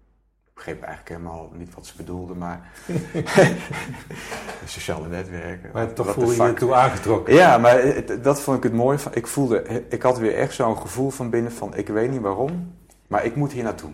[0.53, 2.71] begreep eigenlijk helemaal niet wat ze bedoelden, maar
[4.65, 5.69] sociale netwerken.
[5.73, 7.33] Maar toch voel je je toe aangetrokken.
[7.33, 8.99] Ja, maar dat vond ik het mooie.
[8.99, 12.21] Van, ik voelde, ik had weer echt zo'n gevoel van binnen van, ik weet niet
[12.21, 12.75] waarom,
[13.07, 13.91] maar ik moet hier naartoe.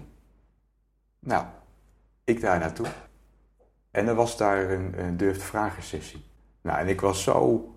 [1.19, 1.45] Nou,
[2.23, 2.87] ik daar naartoe.
[3.91, 6.25] En er was daar een, een durfde vragen sessie.
[6.61, 7.71] Nou, en ik was zo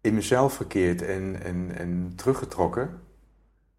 [0.00, 3.00] in mezelf verkeerd en, en, en teruggetrokken,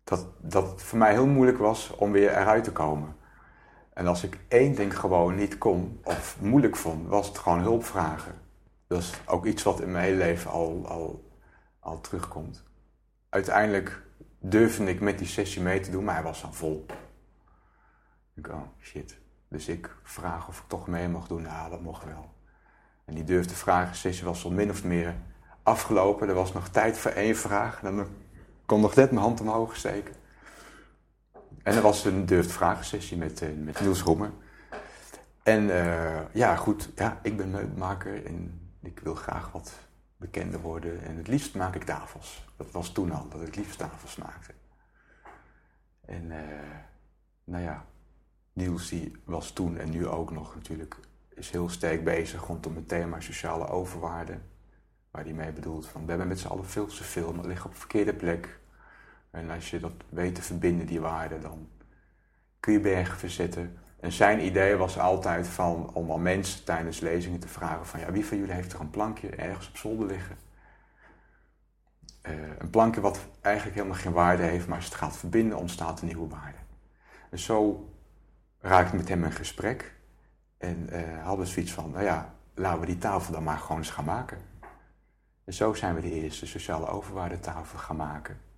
[0.03, 3.15] dat, dat het voor mij heel moeilijk was om weer eruit te komen.
[3.93, 7.85] En als ik één ding gewoon niet kon of moeilijk vond, was het gewoon hulp
[7.85, 8.33] vragen.
[8.87, 11.31] Dat is ook iets wat in mijn hele leven al, al,
[11.79, 12.63] al terugkomt.
[13.29, 14.01] Uiteindelijk
[14.39, 16.85] durfde ik met die sessie mee te doen, maar hij was dan vol.
[18.35, 19.17] Ik oh shit.
[19.47, 21.41] Dus ik vraag of ik toch mee mag doen.
[21.41, 22.33] Ja, dat mocht wel.
[23.05, 25.15] En die durfde vragen sessie was al min of meer
[25.63, 26.27] afgelopen.
[26.27, 27.83] Er was nog tijd voor één vraag.
[27.83, 28.07] En dan
[28.65, 30.15] kon nog net mijn hand omhoog steken.
[31.63, 34.31] En er was een durft vragensessie met, uh, met Niels Roemer.
[35.43, 39.73] En uh, ja, goed, ja, ik ben meubelmaker en ik wil graag wat
[40.17, 41.03] bekender worden.
[41.03, 42.45] En het liefst maak ik tafels.
[42.57, 44.53] Dat was toen al, dat ik het liefst tafels maakte.
[46.05, 46.37] En uh,
[47.43, 47.85] nou ja,
[48.53, 50.95] Niels die was toen en nu ook nog natuurlijk,
[51.29, 54.37] is heel sterk bezig rondom het thema sociale overwaarde.
[55.11, 57.65] Waar hij mee bedoelt van, we hebben met z'n allen veel te veel, maar liggen
[57.65, 58.59] op de verkeerde plek.
[59.33, 61.69] En als je dat weet te verbinden, die waarden, dan
[62.59, 63.77] kun je bergen verzetten.
[63.99, 68.11] En zijn idee was altijd van, om al mensen tijdens lezingen te vragen van, ja,
[68.11, 70.37] wie van jullie heeft er een plankje ergens op zolder liggen?
[72.29, 76.01] Uh, een plankje wat eigenlijk helemaal geen waarde heeft, maar als het gaat verbinden, ontstaat
[76.01, 76.57] een nieuwe waarde.
[77.29, 77.89] En zo
[78.59, 79.95] raakte ik met hem in gesprek
[80.57, 83.77] en uh, hadden we zoiets van, nou ja, laten we die tafel dan maar gewoon
[83.77, 84.37] eens gaan maken.
[85.43, 88.51] En zo zijn we de eerste sociale overwaardetafel gaan maken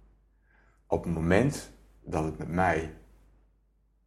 [0.88, 1.72] op het moment
[2.02, 2.94] dat het met mij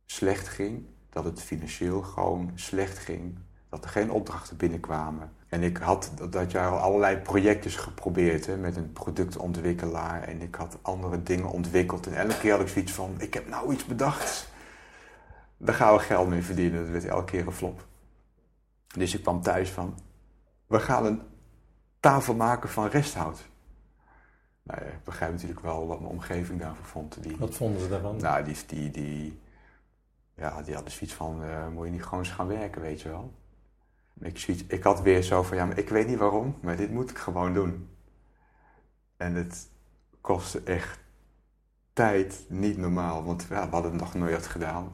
[0.07, 3.39] slecht ging, dat het financieel gewoon slecht ging,
[3.69, 5.33] dat er geen opdrachten binnenkwamen.
[5.49, 10.55] En ik had dat jaar al allerlei projectjes geprobeerd hè, met een productontwikkelaar en ik
[10.55, 12.07] had andere dingen ontwikkeld.
[12.07, 14.49] En elke keer had ik zoiets van, ik heb nou iets bedacht.
[15.57, 16.81] Daar gaan we geld mee verdienen.
[16.83, 17.87] Dat werd elke keer een flop.
[18.87, 19.99] Dus ik kwam thuis van,
[20.67, 21.23] we gaan een
[22.01, 23.48] tafel maken van resthout.
[24.69, 27.23] Nou ja, ik begrijp natuurlijk wel wat mijn omgeving daarvan vond.
[27.23, 28.17] Die, wat vonden ze daarvan?
[28.17, 29.41] Nou, die, die, die,
[30.35, 33.09] ja, die hadden zoiets van, uh, moet je niet gewoon eens gaan werken, weet je
[33.09, 33.33] wel.
[34.21, 36.91] Ik, zoiets, ik had weer zo van, ja, maar ik weet niet waarom, maar dit
[36.91, 37.89] moet ik gewoon doen.
[39.17, 39.69] En het
[40.21, 40.99] kostte echt
[41.93, 44.91] tijd, niet normaal, want ja, we hadden het nog nooit gedaan.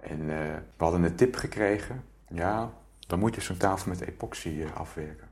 [0.00, 0.28] En uh,
[0.76, 2.72] we hadden een tip gekregen, ja,
[3.06, 5.25] dan moet je zo'n tafel met epoxy uh, afwerken.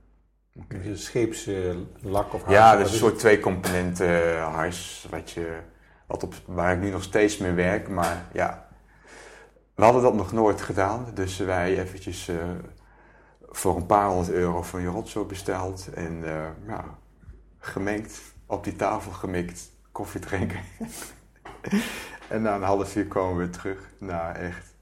[0.63, 0.97] Okay.
[0.97, 2.55] Scheepslak of hars?
[2.55, 5.59] Ja, dat is een soort twee componenten eh, hars, wat je,
[6.07, 7.89] wat op, waar ik nu nog steeds mee werk.
[7.89, 8.69] Maar ja,
[9.75, 11.07] we hadden dat nog nooit gedaan.
[11.15, 12.37] Dus wij eventjes uh,
[13.49, 15.89] voor een paar honderd euro van je rotzo besteld.
[15.95, 16.85] En uh, ja,
[17.59, 20.61] gemengd, op die tafel gemikt, koffie drinken.
[22.29, 24.75] en na een half uur komen we terug naar echt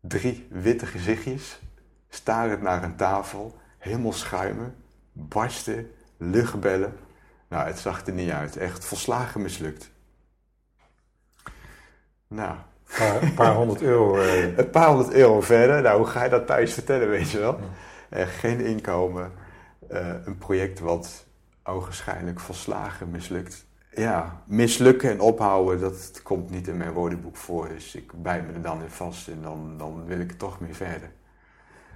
[0.00, 1.60] drie witte gezichtjes.
[2.08, 4.74] Starend naar een tafel helemaal schuimen,
[5.12, 6.92] barsten, luchtbellen.
[7.48, 8.56] Nou, het zag er niet uit.
[8.56, 9.90] Echt volslagen mislukt.
[12.28, 12.56] Nou,
[12.98, 14.16] paar, een paar honderd euro.
[14.16, 15.82] eh, Een paar honderd euro verder.
[15.82, 17.58] Nou, hoe ga je dat thuis vertellen, weet je wel?
[18.08, 19.32] Eh, geen inkomen.
[19.88, 21.26] Eh, een project wat
[21.64, 23.64] ogenschijnlijk volslagen mislukt.
[23.94, 27.68] Ja, mislukken en ophouden, dat komt niet in mijn woordenboek voor.
[27.68, 30.74] Dus ik bijt me er dan in vast en dan, dan wil ik toch mee
[30.74, 31.10] verder.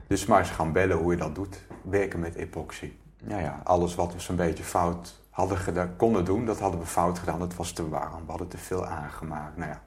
[0.06, 1.58] Dus maar eens gaan bellen hoe je dat doet.
[1.82, 2.92] Werken met epoxy.
[3.16, 6.86] Ja, ja, alles wat we zo'n beetje fout hadden gedaan, konden doen, dat hadden we
[6.86, 7.40] fout gedaan.
[7.40, 9.56] Het was te warm, we hadden te veel aangemaakt.
[9.56, 9.82] Nou ja,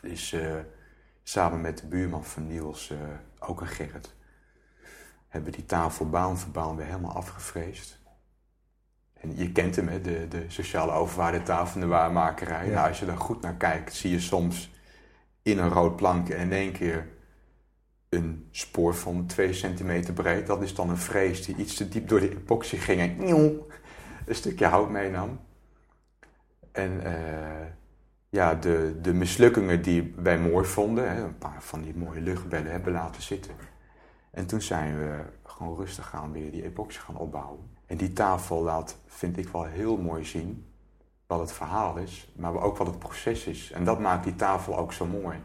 [0.00, 0.54] dus eh,
[1.22, 2.98] samen met de buurman van Niels, eh,
[3.38, 4.14] ook een Gerrit,
[5.28, 7.98] hebben die tafel baan voor baan weer helemaal afgevreesd.
[9.14, 12.66] En je kent hem, hè, de, de sociale overwaardetafel in de waarmakerij.
[12.66, 12.74] Ja.
[12.74, 14.70] Nou, als je daar goed naar kijkt, zie je soms
[15.42, 17.08] in een rood plank in één keer
[18.08, 20.46] een spoor van 2 centimeter breed.
[20.46, 23.28] Dat is dan een vrees die iets te diep door de epoxy ging en
[24.26, 25.40] een stukje hout meenam.
[26.72, 27.66] En eh,
[28.28, 32.70] ja, de, de mislukkingen die wij mooi vonden, hè, een paar van die mooie luchtbellen
[32.70, 33.54] hebben laten zitten.
[34.30, 37.70] En toen zijn we gewoon rustig gaan weer die epoxy gaan opbouwen.
[37.86, 40.66] En die tafel laat, vind ik wel heel mooi zien,
[41.26, 43.72] wat het verhaal is, maar ook wat het proces is.
[43.72, 45.38] En dat maakt die tafel ook zo mooi.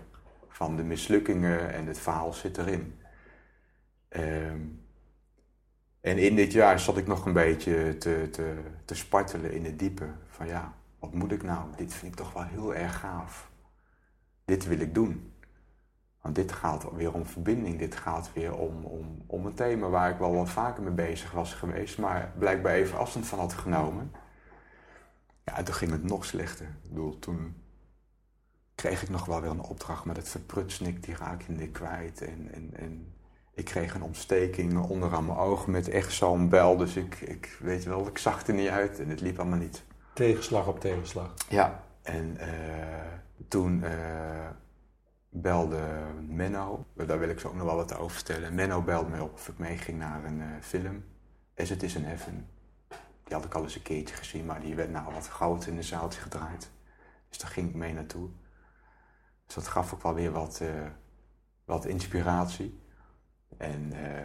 [0.52, 3.00] Van de mislukkingen en het verhaal zit erin.
[4.08, 4.60] Ehm,
[6.02, 9.80] en in dit jaar zat ik nog een beetje te, te, te spartelen in het
[9.80, 10.08] diepe.
[10.28, 11.70] Van ja, wat moet ik nou?
[11.76, 13.52] Dit vind ik toch wel heel erg gaaf.
[14.46, 15.34] Dit wil ik doen.
[16.22, 17.80] Want dit gaat weer om verbinding.
[17.80, 21.32] Dit gaat weer om, om, om een thema waar ik wel wat vaker mee bezig
[21.32, 21.98] was geweest.
[21.98, 24.12] Maar blijkbaar even afstand van had genomen.
[25.44, 26.66] Ja, en toen ging het nog slechter.
[26.66, 27.61] Ik bedoel, toen
[28.82, 31.04] kreeg ik nog wel weer een opdracht met het verprutsnik.
[31.04, 32.22] Die raak je niet kwijt.
[32.22, 33.14] En, en, en
[33.54, 36.78] ik kreeg een ontsteking onderaan mijn ogen met echt zo'n bel.
[36.78, 39.84] Dus ik, ik weet wel, ik zag er niet uit en het liep allemaal niet.
[40.14, 41.34] tegenslag op tegenslag.
[41.50, 42.50] Ja, en eh,
[43.48, 43.92] toen eh,
[45.30, 45.82] belde
[46.28, 48.56] Menno, daar wil ik zo ook nog wel wat over vertellen.
[48.56, 51.04] Menno belde me op of ik meeging naar een eh, film,
[51.58, 52.48] As It Is in Heaven.
[53.24, 55.78] Die had ik al eens een keertje gezien, maar die werd nou wat groot in
[55.78, 56.70] een zaaltje gedraaid.
[57.30, 58.30] Dus daar ging ik mee naartoe.
[59.54, 60.68] Dus dat gaf ook wel weer wat, eh,
[61.66, 62.80] wat inspiratie.
[63.58, 64.20] En eh,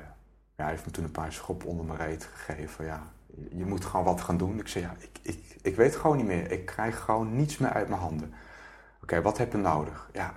[0.57, 2.85] ja, hij heeft me toen een paar schop onder mijn reet gegeven.
[2.85, 3.13] Ja,
[3.51, 4.59] je moet gewoon wat gaan doen.
[4.59, 6.51] Ik zei, ja, ik, ik, ik weet gewoon niet meer.
[6.51, 8.35] Ik krijg gewoon niets meer uit mijn handen.
[9.03, 10.11] Oké, wat heb je nodig?
[10.13, 10.35] Ja,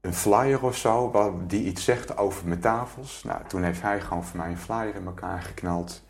[0.00, 1.12] een flyer of zo,
[1.46, 3.22] die iets zegt over mijn tafels.
[3.22, 6.02] Nou, toen heeft hij gewoon voor mij een flyer in elkaar geknald.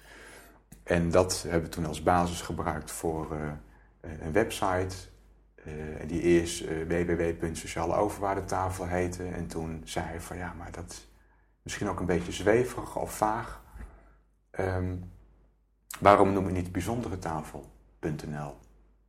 [0.83, 5.10] En dat hebben we toen als basis gebruikt voor eh, een website.
[5.65, 9.25] En die eerst eh www.socialeoverwaardetafel heette.
[9.25, 11.09] En toen zei hij van ja, maar dat is
[11.63, 13.63] misschien ook een beetje zweverig of vaag.
[14.51, 14.97] Ehm,
[16.01, 18.59] waarom noem je niet bijzonderetafel.nl?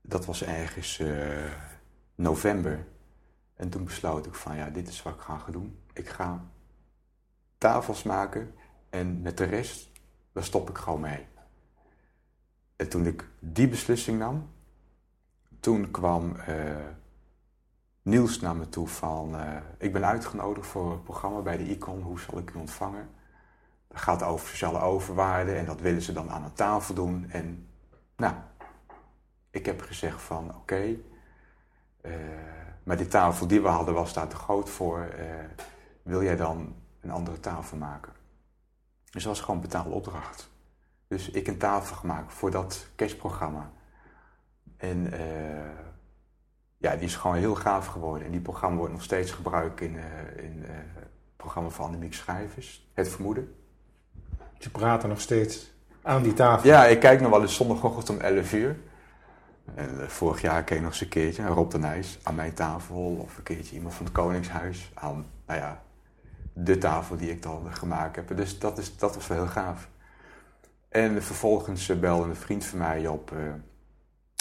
[0.02, 1.52] Dat was ergens eh,
[2.16, 2.88] november.
[3.56, 5.80] En toen besloot ik van ja, dit is wat ik ga gaan doen.
[5.94, 6.46] Ik ga
[7.58, 8.56] tafels maken
[8.90, 9.92] en met de rest,
[10.32, 11.28] daar stop ik gewoon mee.
[12.76, 14.50] En toen ik die beslissing nam,
[15.62, 16.56] toen kwam eh,
[18.02, 19.36] Niels naar me toe van...
[19.36, 23.10] eh, ik ben uitgenodigd voor een programma bij de Icon, hoe zal ik u ontvangen?
[23.88, 27.30] Dat gaat over sociale overwaarde en dat willen ze dan aan een tafel doen.
[27.30, 27.68] En
[28.16, 28.34] nou,
[29.50, 30.96] ik heb gezegd van oké,
[32.02, 32.12] eh,
[32.84, 35.10] maar die tafel die we hadden was daar te groot voor.
[36.04, 38.14] wil jij dan een andere tafel maken?
[39.12, 40.50] Dus dat was gewoon betaalde opdracht.
[41.08, 43.72] Dus ik een tafel gemaakt voor dat kerstprogramma.
[44.82, 45.20] En eh,
[46.78, 48.26] ja, die is gewoon heel gaaf geworden.
[48.26, 52.14] En die programma wordt nog steeds gebruikt in, eh, in eh, het programma van Annemiek
[52.14, 52.90] Schrijvers.
[52.94, 53.56] Het Vermoeden.
[54.58, 56.70] Je praat er nog steeds aan die tafel.
[56.70, 58.78] Ja, ik kijk nog wel eens zondagochtend om 11 uur.
[59.76, 63.18] En, vorig jaar keek ik nog eens een keertje Rob de Nijs aan mijn tafel.
[63.22, 65.82] Of een keertje iemand van het Koningshuis aan, nou ja,
[66.54, 68.38] de tafel die ik dan gemaakt heb.
[68.38, 69.90] Dus dat, is, dat was wel heel gaaf.
[70.90, 73.32] En vervolgens belde een vriend van mij op.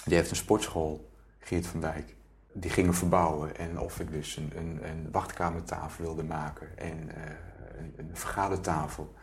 [0.04, 2.14] die heeft een sportschool, Geert van Dijk.
[2.52, 3.56] Die gingen verbouwen.
[3.56, 6.78] En of ik dus een, een, een wachtkamertafel wilde maken.
[6.78, 7.22] En eh,
[7.96, 9.14] een, vergadertafel.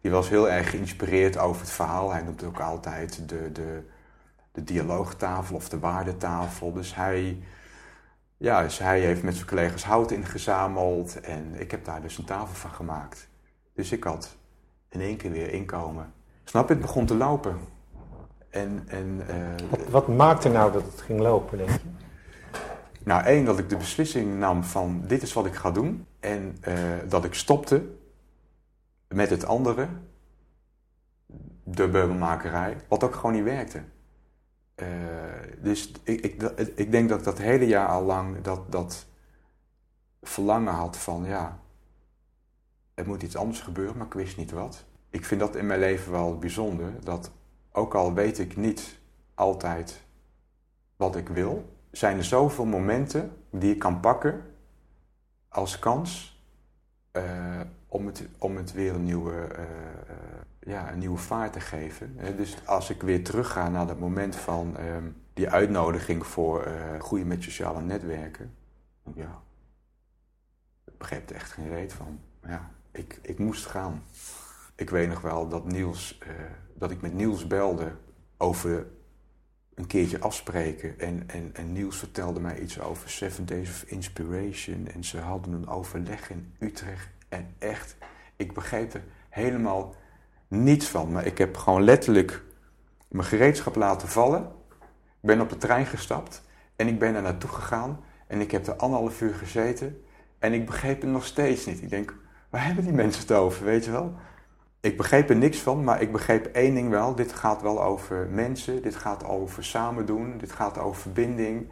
[0.00, 2.12] Die was heel erg geïnspireerd over het verhaal.
[2.12, 3.82] Hij noemt ook altijd de, de,
[4.52, 6.72] de dialoogtafel of de waardetafel.
[6.72, 7.42] Dus hij,
[8.36, 11.20] ja, dus hij heeft met zijn collega's hout ingezameld.
[11.20, 13.28] En ik heb daar dus een tafel van gemaakt.
[13.74, 14.36] Dus ik had
[14.88, 16.12] in één keer weer inkomen.
[16.44, 16.72] Snap je?
[16.72, 17.75] Het begon te lopen.
[18.56, 21.78] En, en eh, Wat, wat maakte nou dat het ging lopen, denk je?
[23.04, 26.06] nou, één, dat ik de beslissing nam van dit is wat ik ga doen.
[26.20, 26.74] En eh,
[27.08, 27.84] dat ik stopte
[29.08, 29.88] met het andere,
[31.62, 33.82] de meubelmakerij, wat ook gewoon niet werkte.
[34.74, 34.86] Eh,
[35.62, 36.42] dus ik, ik,
[36.74, 39.06] ik denk dat ik dat hele jaar al lang dat, dat
[40.22, 41.60] verlangen had van ja,
[42.94, 44.84] er moet iets anders gebeuren, maar ik wist niet wat.
[45.10, 47.30] Ik vind dat in mijn leven wel bijzonder, dat
[47.76, 48.98] ook al weet ik niet
[49.34, 50.00] altijd
[50.96, 54.42] wat ik wil, zijn er zoveel momenten die ik kan pakken
[55.48, 56.40] als kans
[57.12, 59.64] uh, om, het, om het weer een nieuwe, uh,
[60.60, 62.16] ja, een nieuwe vaart te geven.
[62.36, 66.68] dus als ik weer terugga naar dat moment van ehm, die uitnodiging voor
[66.98, 68.54] groeien met sociale netwerken,
[69.14, 69.42] ja,
[70.84, 72.20] ik begreep er echt geen reet van.
[72.46, 74.02] Ja, ik, ik moest gaan.
[74.76, 76.18] Ik weet nog wel dat, Niels,
[76.74, 77.92] dat ik met Niels belde
[78.36, 78.86] over
[79.74, 80.98] een keertje afspreken.
[80.98, 84.88] En, en, en Niels vertelde mij iets over Seven Days of Inspiration.
[84.94, 87.08] En ze hadden een overleg in Utrecht.
[87.28, 87.96] En echt,
[88.36, 89.94] ik begreep er helemaal
[90.48, 91.12] niets van.
[91.12, 92.42] Maar ik heb gewoon letterlijk
[93.08, 94.42] mijn gereedschap laten vallen.
[95.20, 96.42] Ik ben op de trein gestapt.
[96.76, 98.00] En ik ben er naartoe gegaan.
[98.26, 100.02] En ik heb er anderhalf uur gezeten.
[100.38, 101.82] En ik begreep het nog steeds niet.
[101.82, 102.14] Ik denk,
[102.50, 104.14] waar hebben die mensen het over, weet je wel?
[104.86, 107.14] Ik begreep er niks van, maar ik begreep één ding wel.
[107.14, 111.68] Dit gaat wel over mensen, dit gaat over samen doen, dit gaat over verbinding.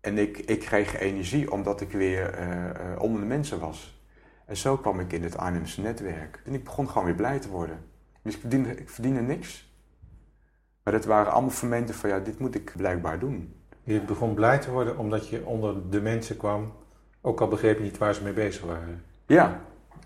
[0.00, 4.02] En ik, ik kreeg energie omdat ik weer uh, onder de mensen was.
[4.46, 6.42] En zo kwam ik in het Arnhemse netwerk.
[6.44, 7.78] En ik begon gewoon weer blij te worden.
[8.22, 9.74] Dus ik verdiende, ik verdiende niks.
[10.82, 13.54] Maar dat waren allemaal momenten van, ja, dit moet ik blijkbaar doen.
[13.82, 16.72] Je begon blij te worden omdat je onder de mensen kwam,
[17.20, 19.04] ook al begreep je niet waar ze mee bezig waren.
[19.26, 19.60] Ja,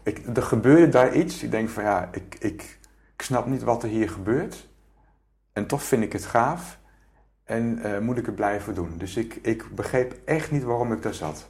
[0.04, 1.42] ik, er gebeurde daar iets.
[1.42, 2.78] Ik denk van ja, ik, ik,
[3.16, 4.68] ik snap niet wat er hier gebeurt.
[5.52, 6.78] En toch vind ik het gaaf.
[7.44, 8.98] En uh, moet ik het blijven doen.
[8.98, 11.48] Dus ik, ik begreep echt niet waarom ik daar zat.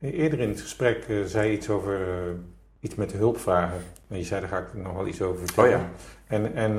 [0.00, 2.34] Eerder in het gesprek uh, zei je iets over uh,
[2.80, 3.80] iets met hulpvragen.
[4.08, 5.74] En je zei, daar ga ik nog wel iets over vertellen.
[5.74, 5.90] Oh ja.
[6.26, 6.76] En, en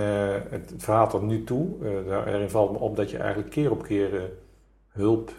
[0.49, 3.83] het, het, verhaal tot nu toe, daarin valt me op dat je eigenlijk keer op
[3.83, 4.31] keer
[4.89, 5.31] hulp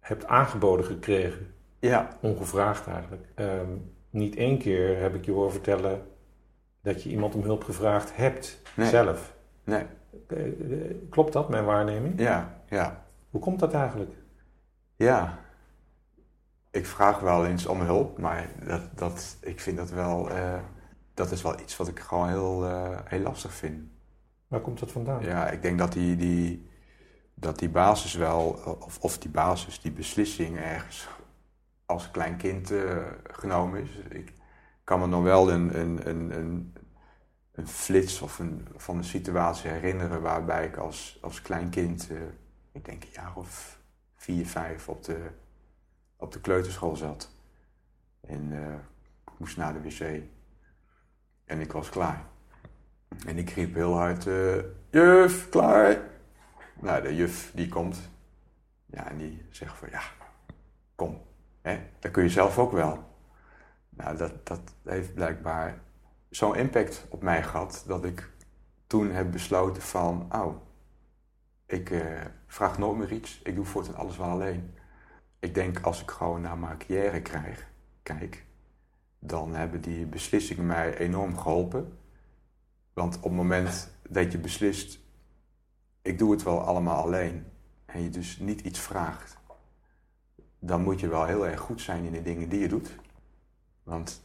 [0.00, 1.54] hebt aangeboden gekregen.
[1.78, 2.18] Ja.
[2.20, 3.26] Ongevraagd eigenlijk.
[3.36, 6.06] Um, niet één keer heb ik je horen vertellen
[6.82, 9.34] dat je iemand om hulp gevraagd hebt zelf.
[9.64, 9.84] Nee.
[10.26, 12.20] Eh, eh, klopt dat, mijn waarneming?
[12.20, 13.04] Ja, ja.
[13.30, 14.12] Hoe komt dat eigenlijk?
[14.96, 15.38] Ja,
[16.70, 20.58] ik vraag wel eens om hulp, maar dat, dat, ik vind dat wel, uh,
[21.14, 23.88] dat is wel iets wat ik gewoon heel, uh, heel lastig vind.
[24.48, 25.22] Waar komt dat vandaan?
[25.22, 26.68] Ja, ik denk dat die, die,
[27.34, 28.48] dat die basis wel,
[28.80, 31.08] of, of die basis, die beslissing ergens
[31.90, 33.96] als klein kind uh, genomen is.
[34.08, 34.32] Ik
[34.84, 36.74] kan me nog wel een, een, een, een,
[37.52, 42.20] een flits of een, van een situatie herinneren waarbij ik als, als klein kind, uh,
[42.72, 43.78] ik denk een jaar of
[44.16, 45.30] vier, vijf, op de,
[46.16, 47.30] op de kleuterschool zat.
[48.20, 48.52] En
[49.24, 50.22] ik moest naar de wc.
[51.44, 52.24] En ik was klaar.
[53.26, 54.24] En ik riep heel hard,
[54.90, 56.00] juf, klaar.
[56.80, 58.10] Nou, de juf die komt.
[58.86, 60.02] Ja, en die zegt van, ja,
[60.94, 61.20] kom,
[61.60, 61.80] Hè?
[61.98, 63.04] Dat kun je zelf ook wel.
[63.88, 65.80] Nou, dat, dat heeft blijkbaar
[66.30, 68.30] zo'n impact op mij gehad dat ik
[68.86, 70.56] toen heb besloten van, oh,
[71.66, 74.74] ik uh, vraag nooit meer iets, ik doe voortaan alles wel alleen.
[75.38, 77.66] Ik denk als ik gewoon naar mijn carrière krijg,
[78.02, 78.44] kijk,
[79.18, 81.98] dan hebben die beslissingen mij enorm geholpen.
[82.92, 85.00] Want op het moment dat je beslist,
[86.02, 87.46] ik doe het wel allemaal alleen,
[87.86, 89.39] en je dus niet iets vraagt,
[90.60, 92.90] dan moet je wel heel erg goed zijn in de dingen die je doet.
[93.82, 94.22] Want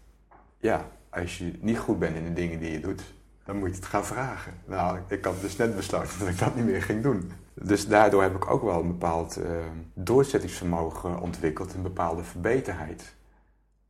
[0.57, 3.13] ja, als je niet goed bent in de dingen die je doet,
[3.45, 4.53] dan moet je het gaan vragen.
[4.65, 7.31] Nou, ik had dus net besloten dat ik dat niet meer ging doen.
[7.53, 9.45] Dus daardoor heb ik ook wel een bepaald uh,
[9.93, 13.15] doorzettingsvermogen ontwikkeld, een bepaalde verbeterheid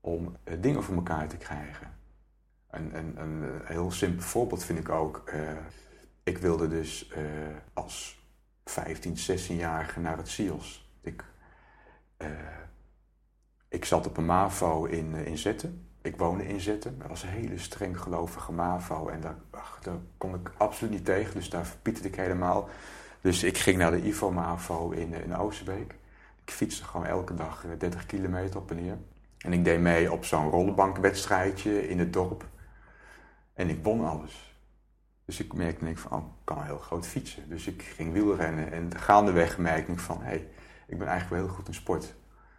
[0.01, 1.93] om uh, dingen voor elkaar te krijgen.
[2.69, 5.23] Een, een, een, heel simpel voorbeeld vind ik ook.
[5.33, 5.39] Uh,
[6.23, 7.11] ik wilde dus
[7.73, 8.23] als
[8.65, 10.89] 15, 16-jarige naar het SIOS.
[11.01, 11.23] Ik
[12.17, 12.27] uh,
[13.69, 15.87] ik zat op een MAVO in, uh, in Zetten.
[16.01, 16.99] Ik woonde in Zetten.
[16.99, 19.07] Dat was een hele streng gelovige MAVO.
[19.07, 21.33] En daar, ach, daar kon ik absoluut niet tegen.
[21.33, 22.69] Dus daar verpieterde ik helemaal.
[23.21, 25.95] Dus ik ging naar de IVO MAVO in, uh, in Oosterbeek.
[26.45, 28.97] Ik fietste gewoon elke dag 30 kilometer op en neer.
[29.37, 32.45] En ik deed mee op zo'n rollenbankwedstrijdje in het dorp.
[33.53, 34.57] En ik won alles.
[35.25, 37.49] Dus ik merkte ik van, oh, ik kan heel groot fietsen.
[37.49, 38.71] Dus ik ging wielrennen.
[38.71, 40.47] En gaandeweg merkte ik van, hé, hey,
[40.87, 42.15] ik ben eigenlijk wel heel goed in sport.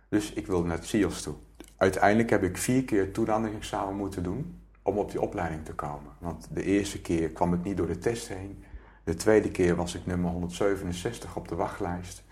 [0.08, 1.34] Dus ik wilde naar het CIOS toe.
[1.76, 6.12] Uiteindelijk heb ik vier keer toelatingsexamen moeten doen om op die opleiding te komen.
[6.18, 8.64] Want de eerste keer kwam ik niet door de test heen.
[9.04, 12.24] De tweede keer was ik nummer 167 op de wachtlijst.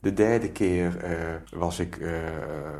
[0.00, 2.22] De derde keer uh, was ik uh,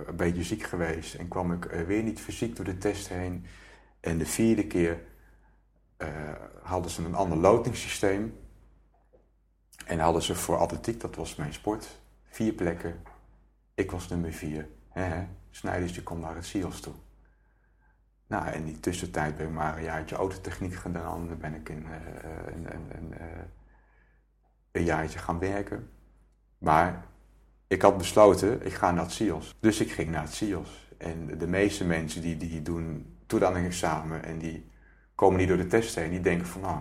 [0.07, 3.47] een beetje ziek geweest en kwam ik uh, weer niet fysiek door de test heen.
[4.01, 5.01] En de vierde keer
[6.63, 8.35] hadden ze een ander lotingssysteem.
[9.87, 12.01] En hadden ze voor atletiek, dat was mijn sport,
[12.31, 13.03] vier plekken.
[13.75, 14.69] Ik was nummer vier.
[15.51, 16.95] Snijders die kon naar het SIOS toe.
[18.27, 21.29] Nou, in die tussentijd ben ik maar een jaartje autotechniek gedaan.
[21.29, 21.87] Dan ben ik in,
[22.47, 23.27] een, een, uh,
[24.73, 25.91] een jaartje gaan werken.
[26.59, 27.05] Maar
[27.67, 29.57] ik had besloten, ik ga naar het SIOS.
[29.61, 30.89] Dus ik ging naar het SIOS.
[30.99, 34.71] En de meeste mensen die, die doen examen en die
[35.15, 36.81] komen niet door de test heen, die denken van nou,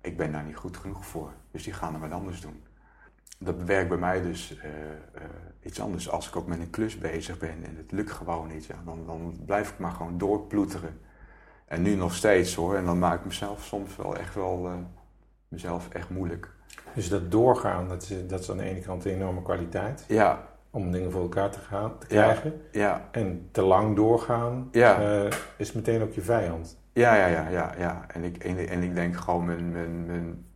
[0.00, 1.32] ik ben daar niet goed genoeg voor.
[1.50, 2.62] Dus die gaan er wat anders doen.
[3.38, 5.22] Dat werkt bij mij dus uh, uh,
[5.62, 6.10] iets anders.
[6.10, 9.06] Als ik ook met een klus bezig ben en het lukt gewoon niet, ja, dan,
[9.06, 11.00] dan blijf ik maar gewoon doorploeteren.
[11.66, 12.76] En nu nog steeds hoor.
[12.76, 14.74] En dan maak ik mezelf soms wel echt wel uh,
[15.48, 16.50] mezelf echt moeilijk.
[16.94, 20.04] Dus dat doorgaan, dat is, dat is aan de ene kant een enorme kwaliteit.
[20.08, 20.48] Ja.
[20.70, 22.60] Om dingen voor elkaar te, gaan, te krijgen.
[22.72, 22.80] Ja.
[22.80, 23.08] ja.
[23.10, 25.28] En te lang doorgaan ja.
[25.56, 26.78] is meteen ook je vijand.
[26.92, 28.04] Ja, ja, ja, ja, ja.
[28.08, 30.46] En ik, en, en ik denk gewoon mijn, mijn, mijn,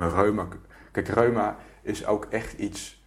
[0.00, 0.46] mijn reuma.
[0.90, 3.04] Kijk, reuma is ook echt iets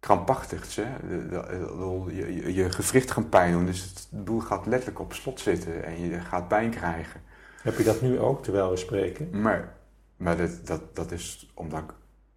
[0.00, 0.76] krampachtigs.
[0.76, 0.96] Hè?
[1.08, 5.84] Je, je, je gewricht gaan pijn doen, dus het boel gaat letterlijk op slot zitten
[5.84, 7.20] en je gaat pijn krijgen.
[7.62, 9.40] Heb je dat nu ook terwijl we spreken?
[9.40, 9.74] Maar,
[10.16, 11.90] maar dat, dat, dat is omdat ik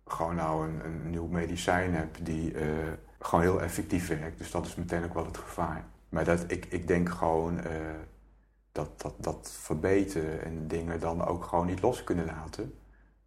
[0.05, 2.61] gewoon nou een, een nieuw medicijn heb die uh,
[3.19, 4.37] gewoon heel effectief werkt.
[4.37, 5.83] Dus dat is meteen ook wel het gevaar.
[6.09, 7.63] Maar dat, ik, ik denk gewoon uh,
[8.71, 12.73] dat, dat, dat verbeteren en dingen dan ook gewoon niet los kunnen laten.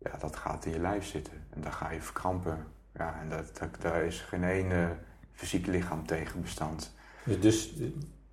[0.05, 1.32] Ja, dat gaat in je lijf zitten.
[1.50, 2.66] En dan ga je verkrampen.
[2.94, 4.88] Ja, en dat, dat, daar is geen ene
[5.32, 6.94] fysiek lichaam tegen bestand.
[7.24, 7.72] Dus, dus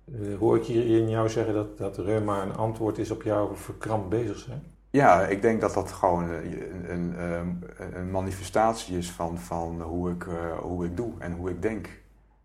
[0.04, 3.54] uh, hoor ik hier in jou zeggen dat, dat reuma een antwoord is op jouw
[3.54, 4.62] verkrampt bezig zijn?
[4.90, 7.62] Ja, ik denk dat dat gewoon een, een,
[7.92, 11.88] een manifestatie is van, van hoe, ik, uh, hoe ik doe en hoe ik denk.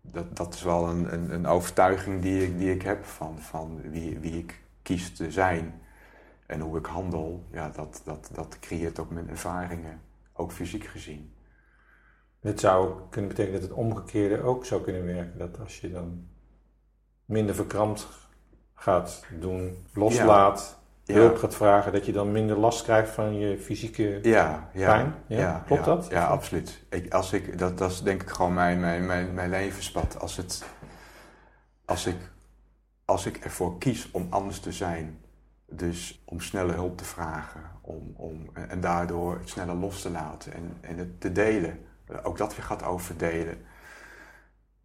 [0.00, 3.80] Dat, dat is wel een, een, een overtuiging die ik, die ik heb van, van
[3.90, 5.80] wie, wie ik kies te zijn
[6.48, 7.44] en hoe ik handel.
[7.52, 10.00] Ja, dat, dat, dat creëert ook mijn ervaringen,
[10.32, 11.32] ook fysiek gezien.
[12.40, 15.38] Het zou kunnen betekenen dat het omgekeerde ook zou kunnen werken.
[15.38, 16.28] Dat als je dan
[17.24, 18.08] minder verkrampt
[18.74, 21.14] gaat doen, loslaat, ja.
[21.14, 25.14] hulp gaat vragen, dat je dan minder last krijgt van je fysieke ja, ja, pijn.
[25.26, 26.06] Ja, Klopt dat?
[26.10, 26.84] Ja, absoluut.
[26.90, 30.20] Ik, als ik, dat, dat is denk ik gewoon mijn, mijn, mijn, mijn levenspad.
[30.20, 30.64] Als, het,
[31.84, 32.18] als, ik,
[33.04, 35.20] als ik ervoor kies om anders te zijn,
[35.70, 40.52] dus om snelle hulp te vragen, om, om, en daardoor het sneller los te laten
[40.52, 41.86] en, en het te delen,
[42.22, 43.58] ook dat weer gaat overdelen.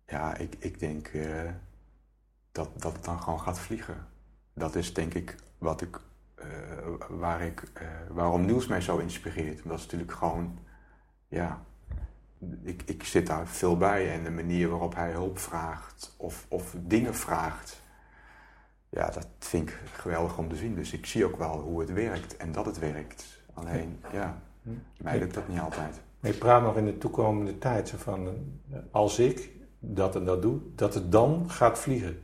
[0.05, 1.49] Ja, ik, ik denk uh,
[2.51, 4.07] dat, dat het dan gewoon gaat vliegen.
[4.53, 5.99] Dat is denk ik wat ik
[6.39, 6.45] uh,
[7.09, 9.63] waar ik, uh, waarom Niels mij zo inspireert.
[9.63, 10.59] Dat is natuurlijk gewoon,
[11.27, 11.63] ja,
[12.63, 16.75] ik, ik zit daar veel bij en de manier waarop hij hulp vraagt of, of
[16.79, 17.82] dingen vraagt,
[18.93, 20.75] ja, dat vind ik geweldig om te zien.
[20.75, 23.41] Dus ik zie ook wel hoe het werkt en dat het werkt.
[23.53, 24.41] Alleen, ja,
[24.97, 26.01] mij lukt dat niet altijd.
[26.21, 30.59] Ik praat nog in de toekomende tijd van, eh, als ik dat en dat doe,
[30.75, 32.21] dat het dan gaat vliegen.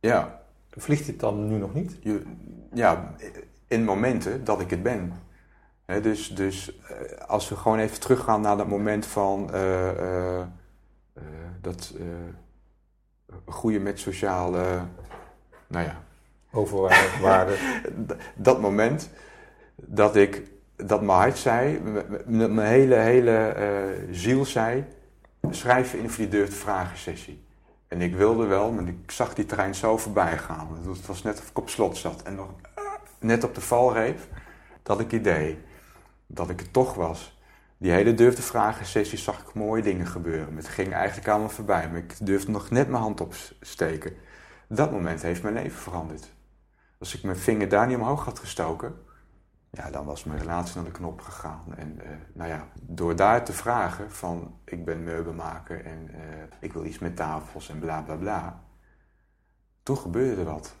[0.00, 0.42] Ja.
[0.70, 1.96] Vliegt het dan nu nog niet?
[2.00, 2.22] Je,
[2.72, 3.14] ja,
[3.66, 5.12] in momenten dat ik het ben.
[5.84, 10.46] He, dus dus uh, als we gewoon even teruggaan naar dat moment van uh, uh,
[11.60, 11.94] dat
[13.46, 14.82] groeien met sociale,
[15.70, 16.02] nou ja.
[16.52, 17.56] Overwaarde.
[18.34, 19.10] dat moment
[19.76, 20.42] dat ik,
[20.76, 21.80] dat mijn hart zei,
[22.26, 23.54] mijn hele, hele
[24.10, 24.84] ziel zei,
[25.50, 27.44] schrijf in voor die deur te vragen sessie.
[27.88, 30.68] En ik wilde wel, maar ik zag die trein zo voorbij gaan.
[30.84, 32.22] Het was net of ik op slot zat.
[32.22, 32.48] En nog
[33.18, 34.18] net op de valreep,
[34.82, 35.58] dat ik idee
[36.26, 37.38] dat ik het toch was.
[37.76, 40.56] Die hele durfde vragen sessie zag ik mooie dingen gebeuren.
[40.56, 44.16] Het ging eigenlijk allemaal voorbij, maar ik durfde nog net mijn hand opsteken.
[44.72, 46.32] Dat moment heeft mijn leven veranderd.
[46.98, 48.94] Als ik mijn vinger daar niet omhoog had gestoken,
[49.70, 51.64] ja, dan was mijn relatie naar de knop gegaan.
[51.76, 56.18] En uh, nou ja, door daar te vragen van ik ben meubelmaker en uh,
[56.60, 58.62] ik wil iets met tafels en bla bla bla.
[59.82, 60.74] Toen gebeurde er wat.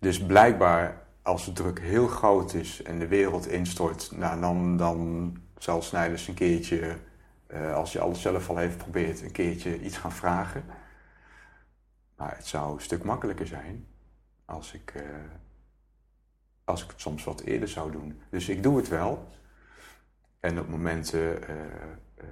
[0.00, 5.36] Dus blijkbaar als de druk heel groot is en de wereld instort, nou, dan, dan
[5.58, 6.96] zal Snijders een keertje,
[7.48, 10.64] uh, als je alles zelf al heeft geprobeerd, een keertje iets gaan vragen.
[12.16, 13.86] Maar het zou een stuk makkelijker zijn
[14.44, 15.02] als ik, uh,
[16.64, 18.20] als ik het soms wat eerder zou doen.
[18.30, 19.28] Dus ik doe het wel.
[20.40, 22.26] En op momenten uh,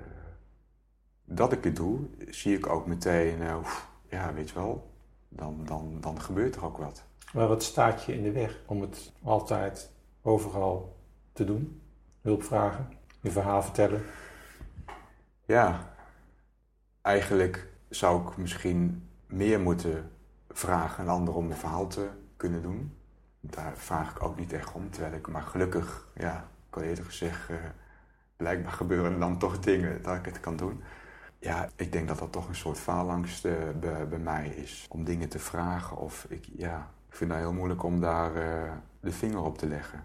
[1.24, 3.38] dat ik het doe, zie ik ook meteen,
[4.08, 4.90] ja, weet je wel,
[5.28, 7.04] dan, dan, dan gebeurt er ook wat.
[7.32, 9.90] Maar wat staat je in de weg om het altijd
[10.22, 10.96] overal
[11.32, 11.82] te doen?
[12.20, 14.02] Hulp vragen, je verhaal vertellen?
[15.44, 15.94] Ja,
[17.02, 20.10] eigenlijk zou ik misschien meer moeten
[20.50, 22.96] vragen aan anderen om een verhaal te kunnen doen.
[23.40, 27.04] Daar vraag ik ook niet echt om, terwijl ik maar gelukkig, ja, ik al eerder
[27.04, 27.56] gezegd, uh,
[28.36, 30.82] blijkbaar gebeuren dan toch dingen dat ik het kan doen.
[31.38, 34.86] Ja, ik denk dat dat toch een soort faalangst uh, bij, bij, mij is.
[34.88, 38.72] Om dingen te vragen of ik, ja, ik vind het heel moeilijk om daar uh,
[39.00, 40.04] de vinger op te leggen.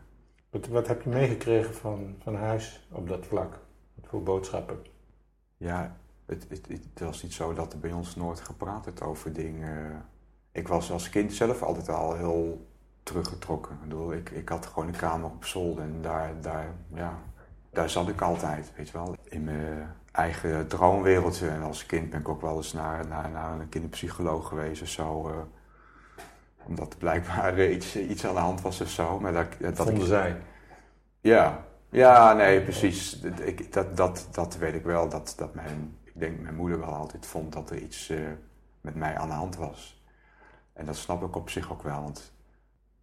[0.50, 3.60] Wat, wat heb je meegekregen van, van huis op dat vlak?
[3.96, 4.80] Wat voor boodschappen?
[5.58, 5.98] Ja,
[6.30, 10.06] het, het, het, was niet zo dat er bij ons nooit gepraat werd over dingen.
[10.52, 12.68] Ik was als kind zelf altijd al heel
[13.04, 13.74] teruggetrokken.
[13.74, 17.18] Ik, bedoel, ik, ik had gewoon een kamer op zolder en daar, daar, ja,
[17.70, 19.16] daar zat ik altijd, weet je wel.
[19.24, 21.48] In mijn eigen droomwereldje.
[21.48, 24.88] En als kind ben ik ook wel eens naar, naar, naar een kinderpsycholoog geweest of
[24.88, 25.30] zo.
[25.30, 25.36] Uh,
[26.66, 29.20] omdat er blijkbaar iets, iets aan de hand was of zo.
[29.20, 30.42] Maar dat, dat Vonden ik, zij?
[31.22, 33.20] Ja, ja, nee, precies.
[33.20, 35.10] Ik, dat, dat, dat weet ik wel.
[35.10, 38.30] Dat, dat mijn, denk mijn moeder wel altijd vond dat er iets uh,
[38.82, 40.04] met mij aan de hand was.
[40.74, 42.02] En dat snap ik op zich ook wel.
[42.02, 42.34] Want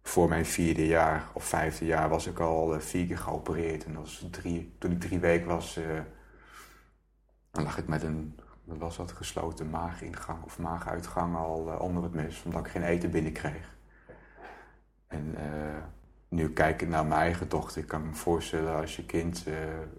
[0.01, 3.85] voor mijn vierde jaar of vijfde jaar was ik al uh, vier keer geopereerd.
[3.85, 5.99] En was drie, toen ik drie weken was, uh,
[7.51, 12.13] dan lag ik met een wat was dat, gesloten maagingang of maaguitgang al onder het
[12.13, 13.75] mes, omdat ik geen eten binnenkreeg.
[15.07, 15.35] En
[16.29, 19.43] nu kijkend naar mijn eigen dochter, ik kan me voorstellen als je kind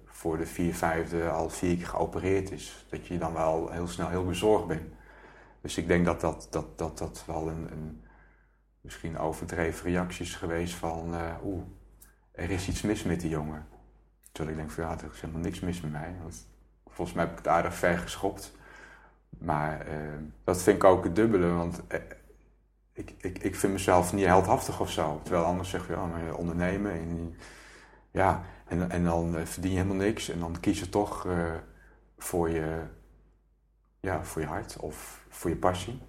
[0.04, 4.08] voor de vier, vijfde al vier keer geopereerd is, dat je dan wel heel snel
[4.08, 4.92] heel bezorgd bent.
[5.60, 8.02] Dus ik denk dat dat, dat, dat, dat wel een, een
[8.80, 11.62] misschien overdreven reacties geweest van, uh, oeh,
[12.32, 13.66] er is iets mis met die jongen.
[14.32, 16.14] Terwijl ik denk van ja, er is helemaal niks mis met mij.
[16.22, 16.46] Want
[16.86, 18.56] volgens mij heb ik het aardig ver geschopt.
[19.38, 19.94] Maar uh,
[20.44, 21.82] dat vind ik ook het dubbele, want
[22.98, 25.20] ik, ik, ik vind mezelf niet heldhaftig of zo.
[25.22, 27.36] Terwijl anders zeg je, ja, maar ondernemen en,
[28.10, 30.28] ja, en, en dan verdien je helemaal niks.
[30.28, 31.26] En dan kies je toch
[32.18, 32.82] voor, je,
[34.00, 36.00] ja, voor je hart of voor je passie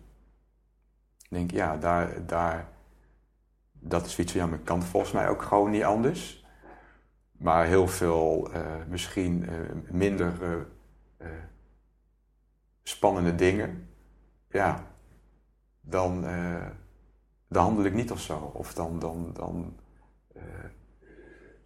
[1.29, 2.67] denk, ja, daar, daar,
[3.71, 6.45] dat is iets, ja, maar kan volgens mij ook gewoon niet anders.
[7.31, 9.49] Maar heel veel, uh, misschien
[9.89, 10.33] minder
[12.83, 13.89] spannende dingen,
[14.49, 14.88] ja,
[15.89, 16.21] dan,
[17.47, 18.51] dan handel ik niet of zo.
[18.53, 19.77] Of dan, dan, dan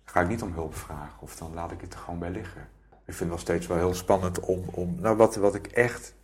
[0.04, 1.22] ga ik niet om hulp vragen.
[1.22, 2.62] Of dan laat ik het er gewoon bij liggen.
[2.90, 6.16] Ik vind het nog steeds wel heel spannend om, om nou, wat, wat ik echt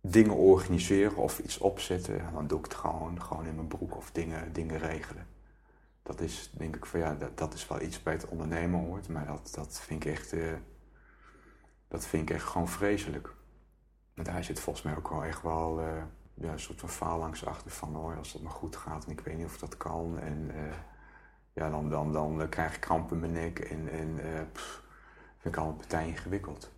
[0.00, 4.10] dingen organiseren of iets opzetten, dan doe ik het gewoon, gewoon in mijn broek of
[4.10, 5.26] dingen, dingen regelen.
[6.02, 9.08] Dat is denk ik van ja, dat, dat is wel iets bij het ondernemen hoort,
[9.08, 10.52] maar dat, dat vind ik echt, uh,
[11.88, 13.34] dat vind ik echt gewoon vreselijk.
[14.14, 15.80] En daar zit volgens mij ook wel echt wel
[16.42, 19.20] ja, een soort van faalangst achter van oh, als dat maar goed gaat en ik
[19.20, 20.18] weet niet of dat kan.
[20.18, 20.72] En uh,
[21.52, 24.20] ja, dan, dan, dan krijg ik kramp in mijn nek en, en
[24.52, 24.82] pff,
[25.38, 26.70] vind ik allemaal partij ingewikkeld.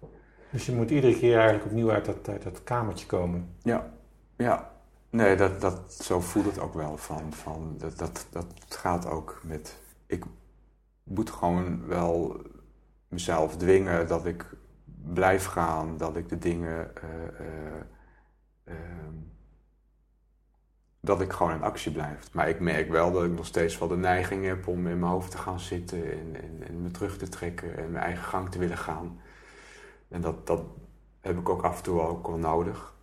[0.50, 3.54] Dus je moet iedere keer eigenlijk opnieuw uit dat, uit dat kamertje komen.
[3.62, 3.92] Ja,
[4.36, 4.72] ja.
[5.10, 6.96] Nee, dat, dat, zo voelt het ook wel.
[6.96, 9.76] Van, van, dat, dat, dat gaat ook met...
[10.06, 10.24] Ik
[11.02, 12.42] moet gewoon wel
[13.08, 14.56] mezelf dwingen dat ik
[15.12, 16.90] blijf gaan, dat ik de dingen...
[17.04, 17.74] Uh,
[18.64, 18.74] uh,
[21.04, 22.32] dat ik gewoon in actie blijf.
[22.32, 25.12] Maar ik merk wel dat ik nog steeds wel de neiging heb om in mijn
[25.12, 28.50] hoofd te gaan zitten en, en, en me terug te trekken en mijn eigen gang
[28.50, 29.20] te willen gaan.
[30.08, 30.62] En dat, dat
[31.20, 32.94] heb ik ook af en toe ook wel nodig.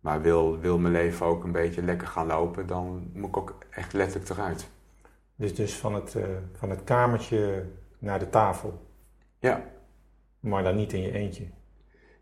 [0.00, 3.58] Maar wil, wil mijn leven ook een beetje lekker gaan lopen, dan moet ik ook
[3.70, 4.68] echt letterlijk eruit.
[5.36, 7.66] Dus, dus van, het, uh, van het kamertje
[7.98, 8.86] naar de tafel?
[9.38, 9.64] Ja.
[10.40, 11.46] Maar dan niet in je eentje?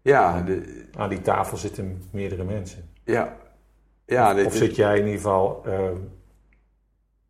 [0.02, 0.40] Ja.
[0.40, 2.90] De, aan die tafel zitten meerdere mensen?
[3.04, 3.36] Ja.
[4.10, 5.90] Ja of, of zit jij in ieder geval uh,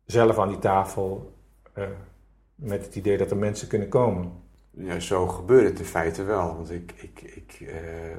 [0.05, 1.33] zelf aan die tafel
[1.77, 1.83] uh,
[2.55, 4.41] met het idee dat er mensen kunnen komen?
[4.71, 6.55] ja, zo gebeurt het in feite wel.
[6.55, 8.09] Want ik, ik, ik uh,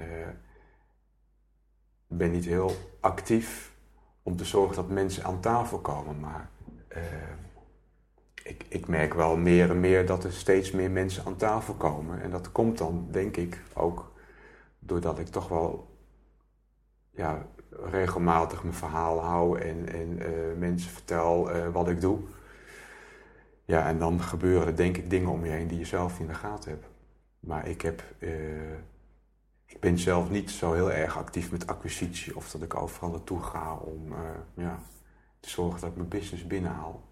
[0.00, 0.28] uh,
[2.06, 3.72] ben niet heel actief
[4.22, 6.20] om te zorgen dat mensen aan tafel komen.
[6.20, 6.50] Maar
[8.42, 12.22] ik, ik merk wel meer en meer dat er steeds meer mensen aan tafel komen.
[12.22, 14.12] En dat komt dan, denk ik, ook
[14.78, 15.96] doordat ik toch wel
[17.10, 17.46] ja,
[17.90, 20.18] regelmatig mijn verhaal hou en, en
[20.58, 22.18] mensen vertel wat ik doe.
[23.64, 26.26] Ja, en dan gebeuren er denk ik dingen om je heen die je zelf in
[26.26, 26.86] de gaten hebt.
[27.40, 28.04] Maar ik heb...
[28.18, 28.30] Uh,
[29.66, 33.42] ik ben zelf niet zo heel erg actief met acquisitie of dat ik overal naartoe
[33.42, 34.14] ga om
[34.54, 34.78] ja,
[35.40, 37.02] te zorgen dat ik mijn business binnenhaal.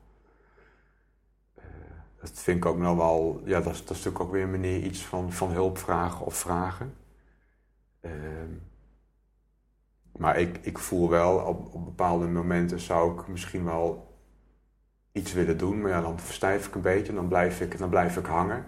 [2.21, 4.83] Dat vind ik ook nog wel, ja, dat dat is natuurlijk ook weer een manier
[4.83, 6.95] iets van, van hulp vragen of vragen.
[8.01, 8.53] Ehm,
[10.19, 14.09] maar ik, ik voel wel, op, op bepaalde momenten zou ik misschien wel
[15.13, 17.89] iets willen doen, maar ja, dan verstijf ik een beetje en dan blijf ik, dan
[17.89, 18.65] blijf ik hangen.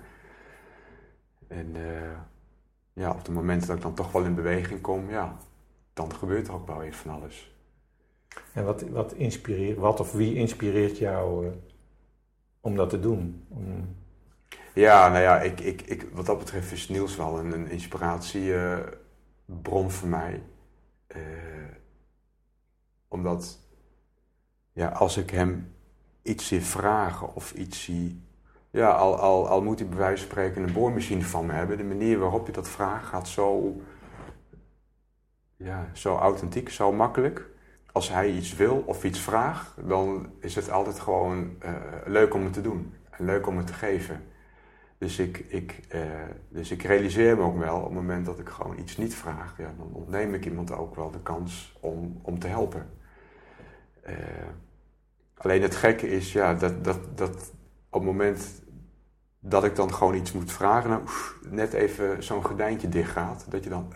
[1.48, 2.18] En uh,
[2.92, 5.36] ja, op het moment dat ik dan toch wel in beweging kom, ja,
[5.92, 7.56] dan gebeurt er ook wel weer van alles.
[8.52, 11.52] En wat, wat inspireert, wat of wie inspireert jou uh,
[12.60, 13.46] om dat te doen?
[13.48, 13.96] Om
[14.74, 19.90] Ja, nou ja, ik, ik, ik, wat dat betreft is Niels wel een, een inspiratiebron
[19.90, 20.42] voor mij.
[21.16, 21.22] Uh,
[23.08, 23.58] omdat,
[24.72, 25.74] ja, als ik hem
[26.22, 28.22] iets zie vragen of iets zie...
[28.70, 31.76] Ja, al, al, al moet hij bij wijze van spreken een boormachine van me hebben.
[31.76, 33.76] De manier waarop je dat vraagt gaat zo,
[35.56, 37.50] ja, zo authentiek, zo makkelijk.
[37.92, 41.72] Als hij iets wil of iets vraagt, dan is het altijd gewoon uh,
[42.04, 42.94] leuk om het te doen.
[43.10, 44.24] En leuk om het te geven.
[45.02, 46.00] Dus ik, ik, uh,
[46.48, 49.58] dus ik realiseer me ook wel op het moment dat ik gewoon iets niet vraag,
[49.58, 52.90] ja, dan ontneem ik iemand ook wel de kans om, om te helpen.
[54.06, 54.14] Uh,
[55.34, 57.52] alleen het gekke is, ja, dat, dat, dat
[57.90, 58.62] op het moment
[59.38, 61.02] dat ik dan gewoon iets moet vragen, nou,
[61.50, 63.92] net even zo'n gordijntje dicht gaat, dat je dan,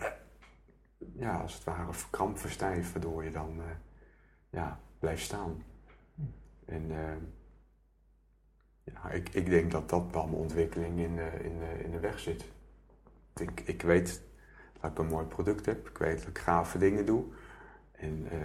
[1.13, 3.63] ja, als het ware verkrampt, verstijft, waardoor je dan, uh,
[4.49, 5.63] ja, blijft staan.
[6.65, 6.91] En
[8.93, 12.45] ja, ik, ik denk dat dat wel mijn ontwikkeling in, in, in de weg zit.
[13.35, 14.21] Ik, ik weet
[14.81, 17.23] dat ik een mooi product heb, ik weet dat ik gave dingen doe.
[17.91, 18.39] En uh,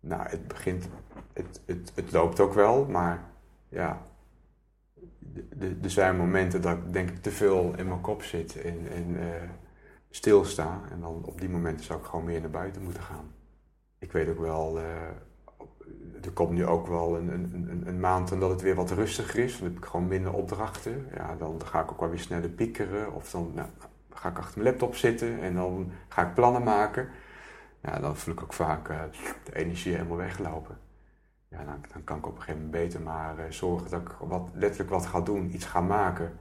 [0.00, 0.88] nou, het begint,
[1.32, 3.24] het, het, het loopt ook wel, maar
[3.68, 4.06] ja,
[5.58, 9.08] er zijn momenten dat ik denk ik te veel in mijn kop zit en, en
[9.10, 9.24] uh,
[10.10, 10.80] stilsta.
[10.90, 13.32] En dan op die momenten zou ik gewoon meer naar buiten moeten gaan.
[13.98, 14.78] Ik weet ook wel,
[16.24, 19.44] er komt nu ook wel een, een, een, maand en dat het weer wat rustiger
[19.44, 19.58] is.
[19.58, 21.06] Dan heb ik gewoon minder opdrachten.
[21.14, 23.14] Ja, dan ga ik ook wel weer sneller piekeren.
[23.14, 23.68] Of dan nou,
[24.12, 27.08] ga ik achter mijn laptop zitten en dan ga ik plannen maken.
[27.82, 29.02] Ja, dan voel ik ook vaak uh,
[29.44, 30.78] de energie helemaal weglopen.
[31.48, 34.08] Ja, dan, dan, kan ik op een gegeven moment beter maar uh, zorgen dat ik
[34.18, 36.38] wat, letterlijk wat ga doen, iets ga maken.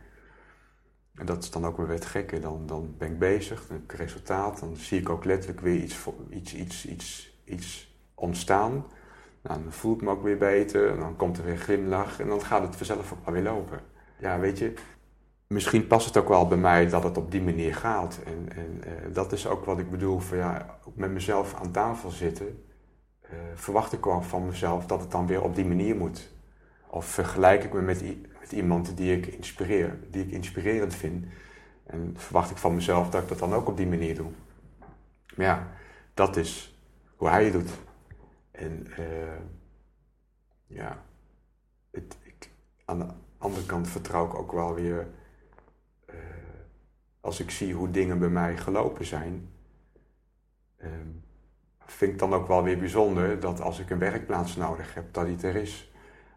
[1.15, 2.39] En dat is dan ook weer het gekke.
[2.39, 4.59] Dan, dan ben ik bezig, dan heb ik resultaat.
[4.59, 8.85] Dan zie ik ook letterlijk weer iets, iets, iets, iets, iets ontstaan.
[9.41, 10.89] Nou, dan voel ik me ook weer beter.
[10.89, 12.19] En dan komt er weer glimlach.
[12.19, 13.79] En dan gaat het vanzelf ook wel weer lopen.
[14.17, 14.73] Ja, weet je,
[15.47, 18.19] misschien past het ook wel bij mij dat het op die manier gaat.
[18.25, 22.09] En, en uh, dat is ook wat ik bedoel, van ja, met mezelf aan tafel
[22.09, 22.63] zitten,
[23.23, 26.29] uh, verwacht ik wel van mezelf dat het dan weer op die manier moet.
[26.87, 28.03] Of vergelijk ik me met,
[28.39, 31.25] met, iemand die ik inspireer, die ik inspirerend vind.
[31.85, 34.29] En verwacht ik van mezelf dat ik dat dan ook op die manier doe.
[35.35, 35.67] Maar ja,
[36.13, 36.79] dat is
[37.15, 37.69] hoe hij het doet.
[38.59, 39.39] En uh,
[40.67, 41.03] ja,
[41.91, 42.17] het,
[42.85, 43.07] aan de
[43.37, 45.07] andere kant vertrouw ik ook wel weer
[47.21, 49.49] als ik zie hoe dingen bij mij gelopen zijn,
[50.77, 50.89] uh,
[51.85, 55.25] vind ik dan ook wel weer bijzonder dat als ik een werkplaats nodig heb, dat
[55.25, 55.91] die er is.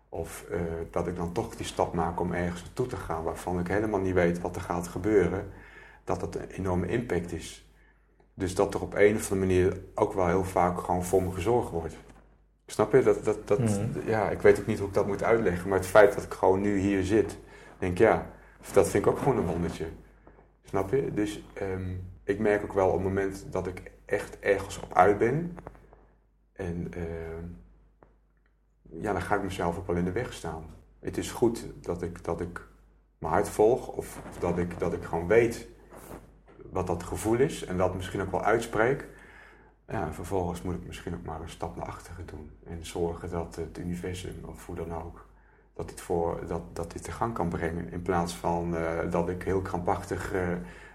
[0.09, 0.61] Of uh,
[0.91, 4.01] dat ik dan toch die stap maak om ergens naartoe te gaan waarvan ik helemaal
[4.01, 5.53] niet weet wat er gaat gebeuren,
[6.05, 7.71] dat dat een enorme impact is.
[8.35, 11.33] Dus dat er op een of andere manier ook wel heel vaak gewoon voor me
[11.33, 11.97] gezorgd wordt.
[12.67, 13.03] Snap je?
[13.03, 13.93] Dat, dat, dat, mm.
[14.07, 16.33] ja, ik weet ook niet hoe ik dat moet uitleggen, maar het feit dat ik
[16.33, 17.39] gewoon nu hier zit,
[17.79, 18.31] denk ja,
[18.73, 19.87] dat vind ik ook gewoon een wondertje.
[20.63, 21.13] Snap je?
[21.15, 25.19] Dus um, ik merk ook wel op het moment dat ik echt ergens op uit
[25.19, 25.57] ben.
[26.53, 27.03] En uh,
[29.03, 30.65] ja, dan ga ik mezelf ook wel in de weg staan.
[31.01, 32.67] Het is goed dat ik, dat ik
[33.19, 33.89] mijn hart volg.
[33.89, 35.69] Of, of dat, ik, dat ik gewoon weet
[36.71, 37.65] wat dat gevoel is.
[37.65, 39.09] En dat misschien ook wel uitspreek.
[39.89, 42.51] Ja, en vervolgens moet ik misschien ook maar een stap naar achteren doen.
[42.65, 45.27] En zorgen dat het universum, of hoe dan ook,
[45.75, 47.93] dat dit, voor, dat, dat dit te gang kan brengen.
[47.93, 50.49] In plaats van uh, dat ik heel krampachtig uh,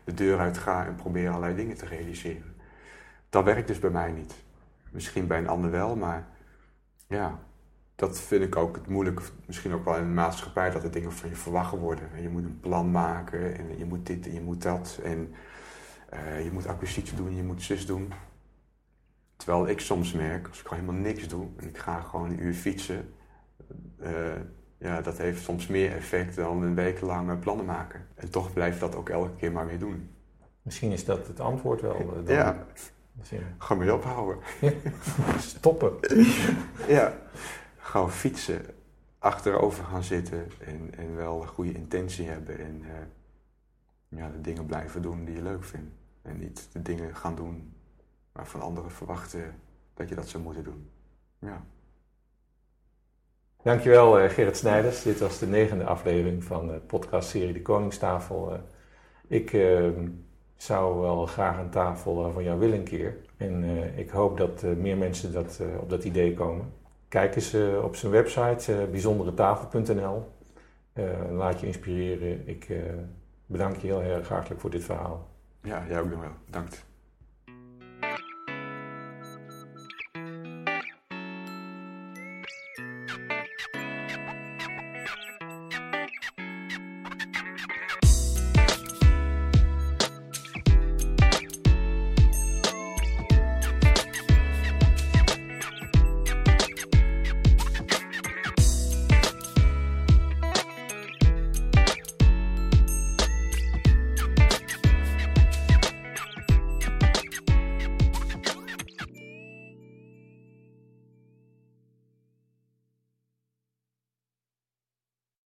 [0.03, 2.55] de deur uit ga en probeer allerlei dingen te realiseren.
[3.29, 4.33] Dat werkt dus bij mij niet.
[4.91, 6.27] Misschien bij een ander wel, maar
[7.07, 7.39] ja,
[7.95, 9.21] dat vind ik ook het moeilijk.
[9.45, 12.09] Misschien ook wel in de maatschappij dat er dingen van je verwacht worden.
[12.13, 14.99] En je moet een plan maken en je moet dit en je moet dat.
[15.03, 15.33] En
[16.13, 18.13] uh, je moet acquisitie doen, je moet zus doen.
[19.37, 22.43] Terwijl ik soms merk, als ik gewoon helemaal niks doe en ik ga gewoon een
[22.43, 23.13] uur fietsen,
[24.77, 28.07] ja, dat heeft soms meer effect dan een week lang plannen maken.
[28.15, 30.09] En toch blijft dat ook elke keer maar weer doen.
[30.61, 31.95] Misschien is dat het antwoord wel.
[31.95, 32.35] Eh, dan.
[32.35, 32.65] Ja.
[33.57, 34.37] Gewoon weer ophouden.
[35.39, 35.93] Stoppen.
[36.87, 37.13] ja.
[37.77, 38.61] Gewoon fietsen.
[39.19, 40.47] Achterover gaan zitten.
[40.59, 42.59] En, en wel een goede intentie hebben.
[42.59, 45.91] En uh, ja, de dingen blijven doen die je leuk vindt.
[46.21, 47.73] En niet de dingen gaan doen
[48.37, 49.55] waarvan anderen verwachten
[49.93, 50.89] dat je dat zou moeten doen.
[51.39, 51.65] Ja.
[53.63, 55.03] Dankjewel uh, Gerrit Snijders.
[55.03, 58.53] Dit was de negende aflevering van de podcastserie De Koningstafel.
[58.53, 58.59] Uh,
[59.27, 59.89] ik uh,
[60.55, 63.17] zou wel graag een tafel van jou willen een keer.
[63.37, 63.63] En
[63.97, 66.73] ik hoop dat meer mensen dat, op dat idee komen.
[67.07, 70.31] Kijk eens op zijn website bijzonderetafel.nl.
[71.31, 72.47] laat je inspireren.
[72.47, 72.67] Ik
[73.45, 75.27] bedank je heel erg hartelijk voor dit verhaal.
[75.61, 76.31] Ja, jij ook nog wel.
[76.45, 76.86] Bedankt.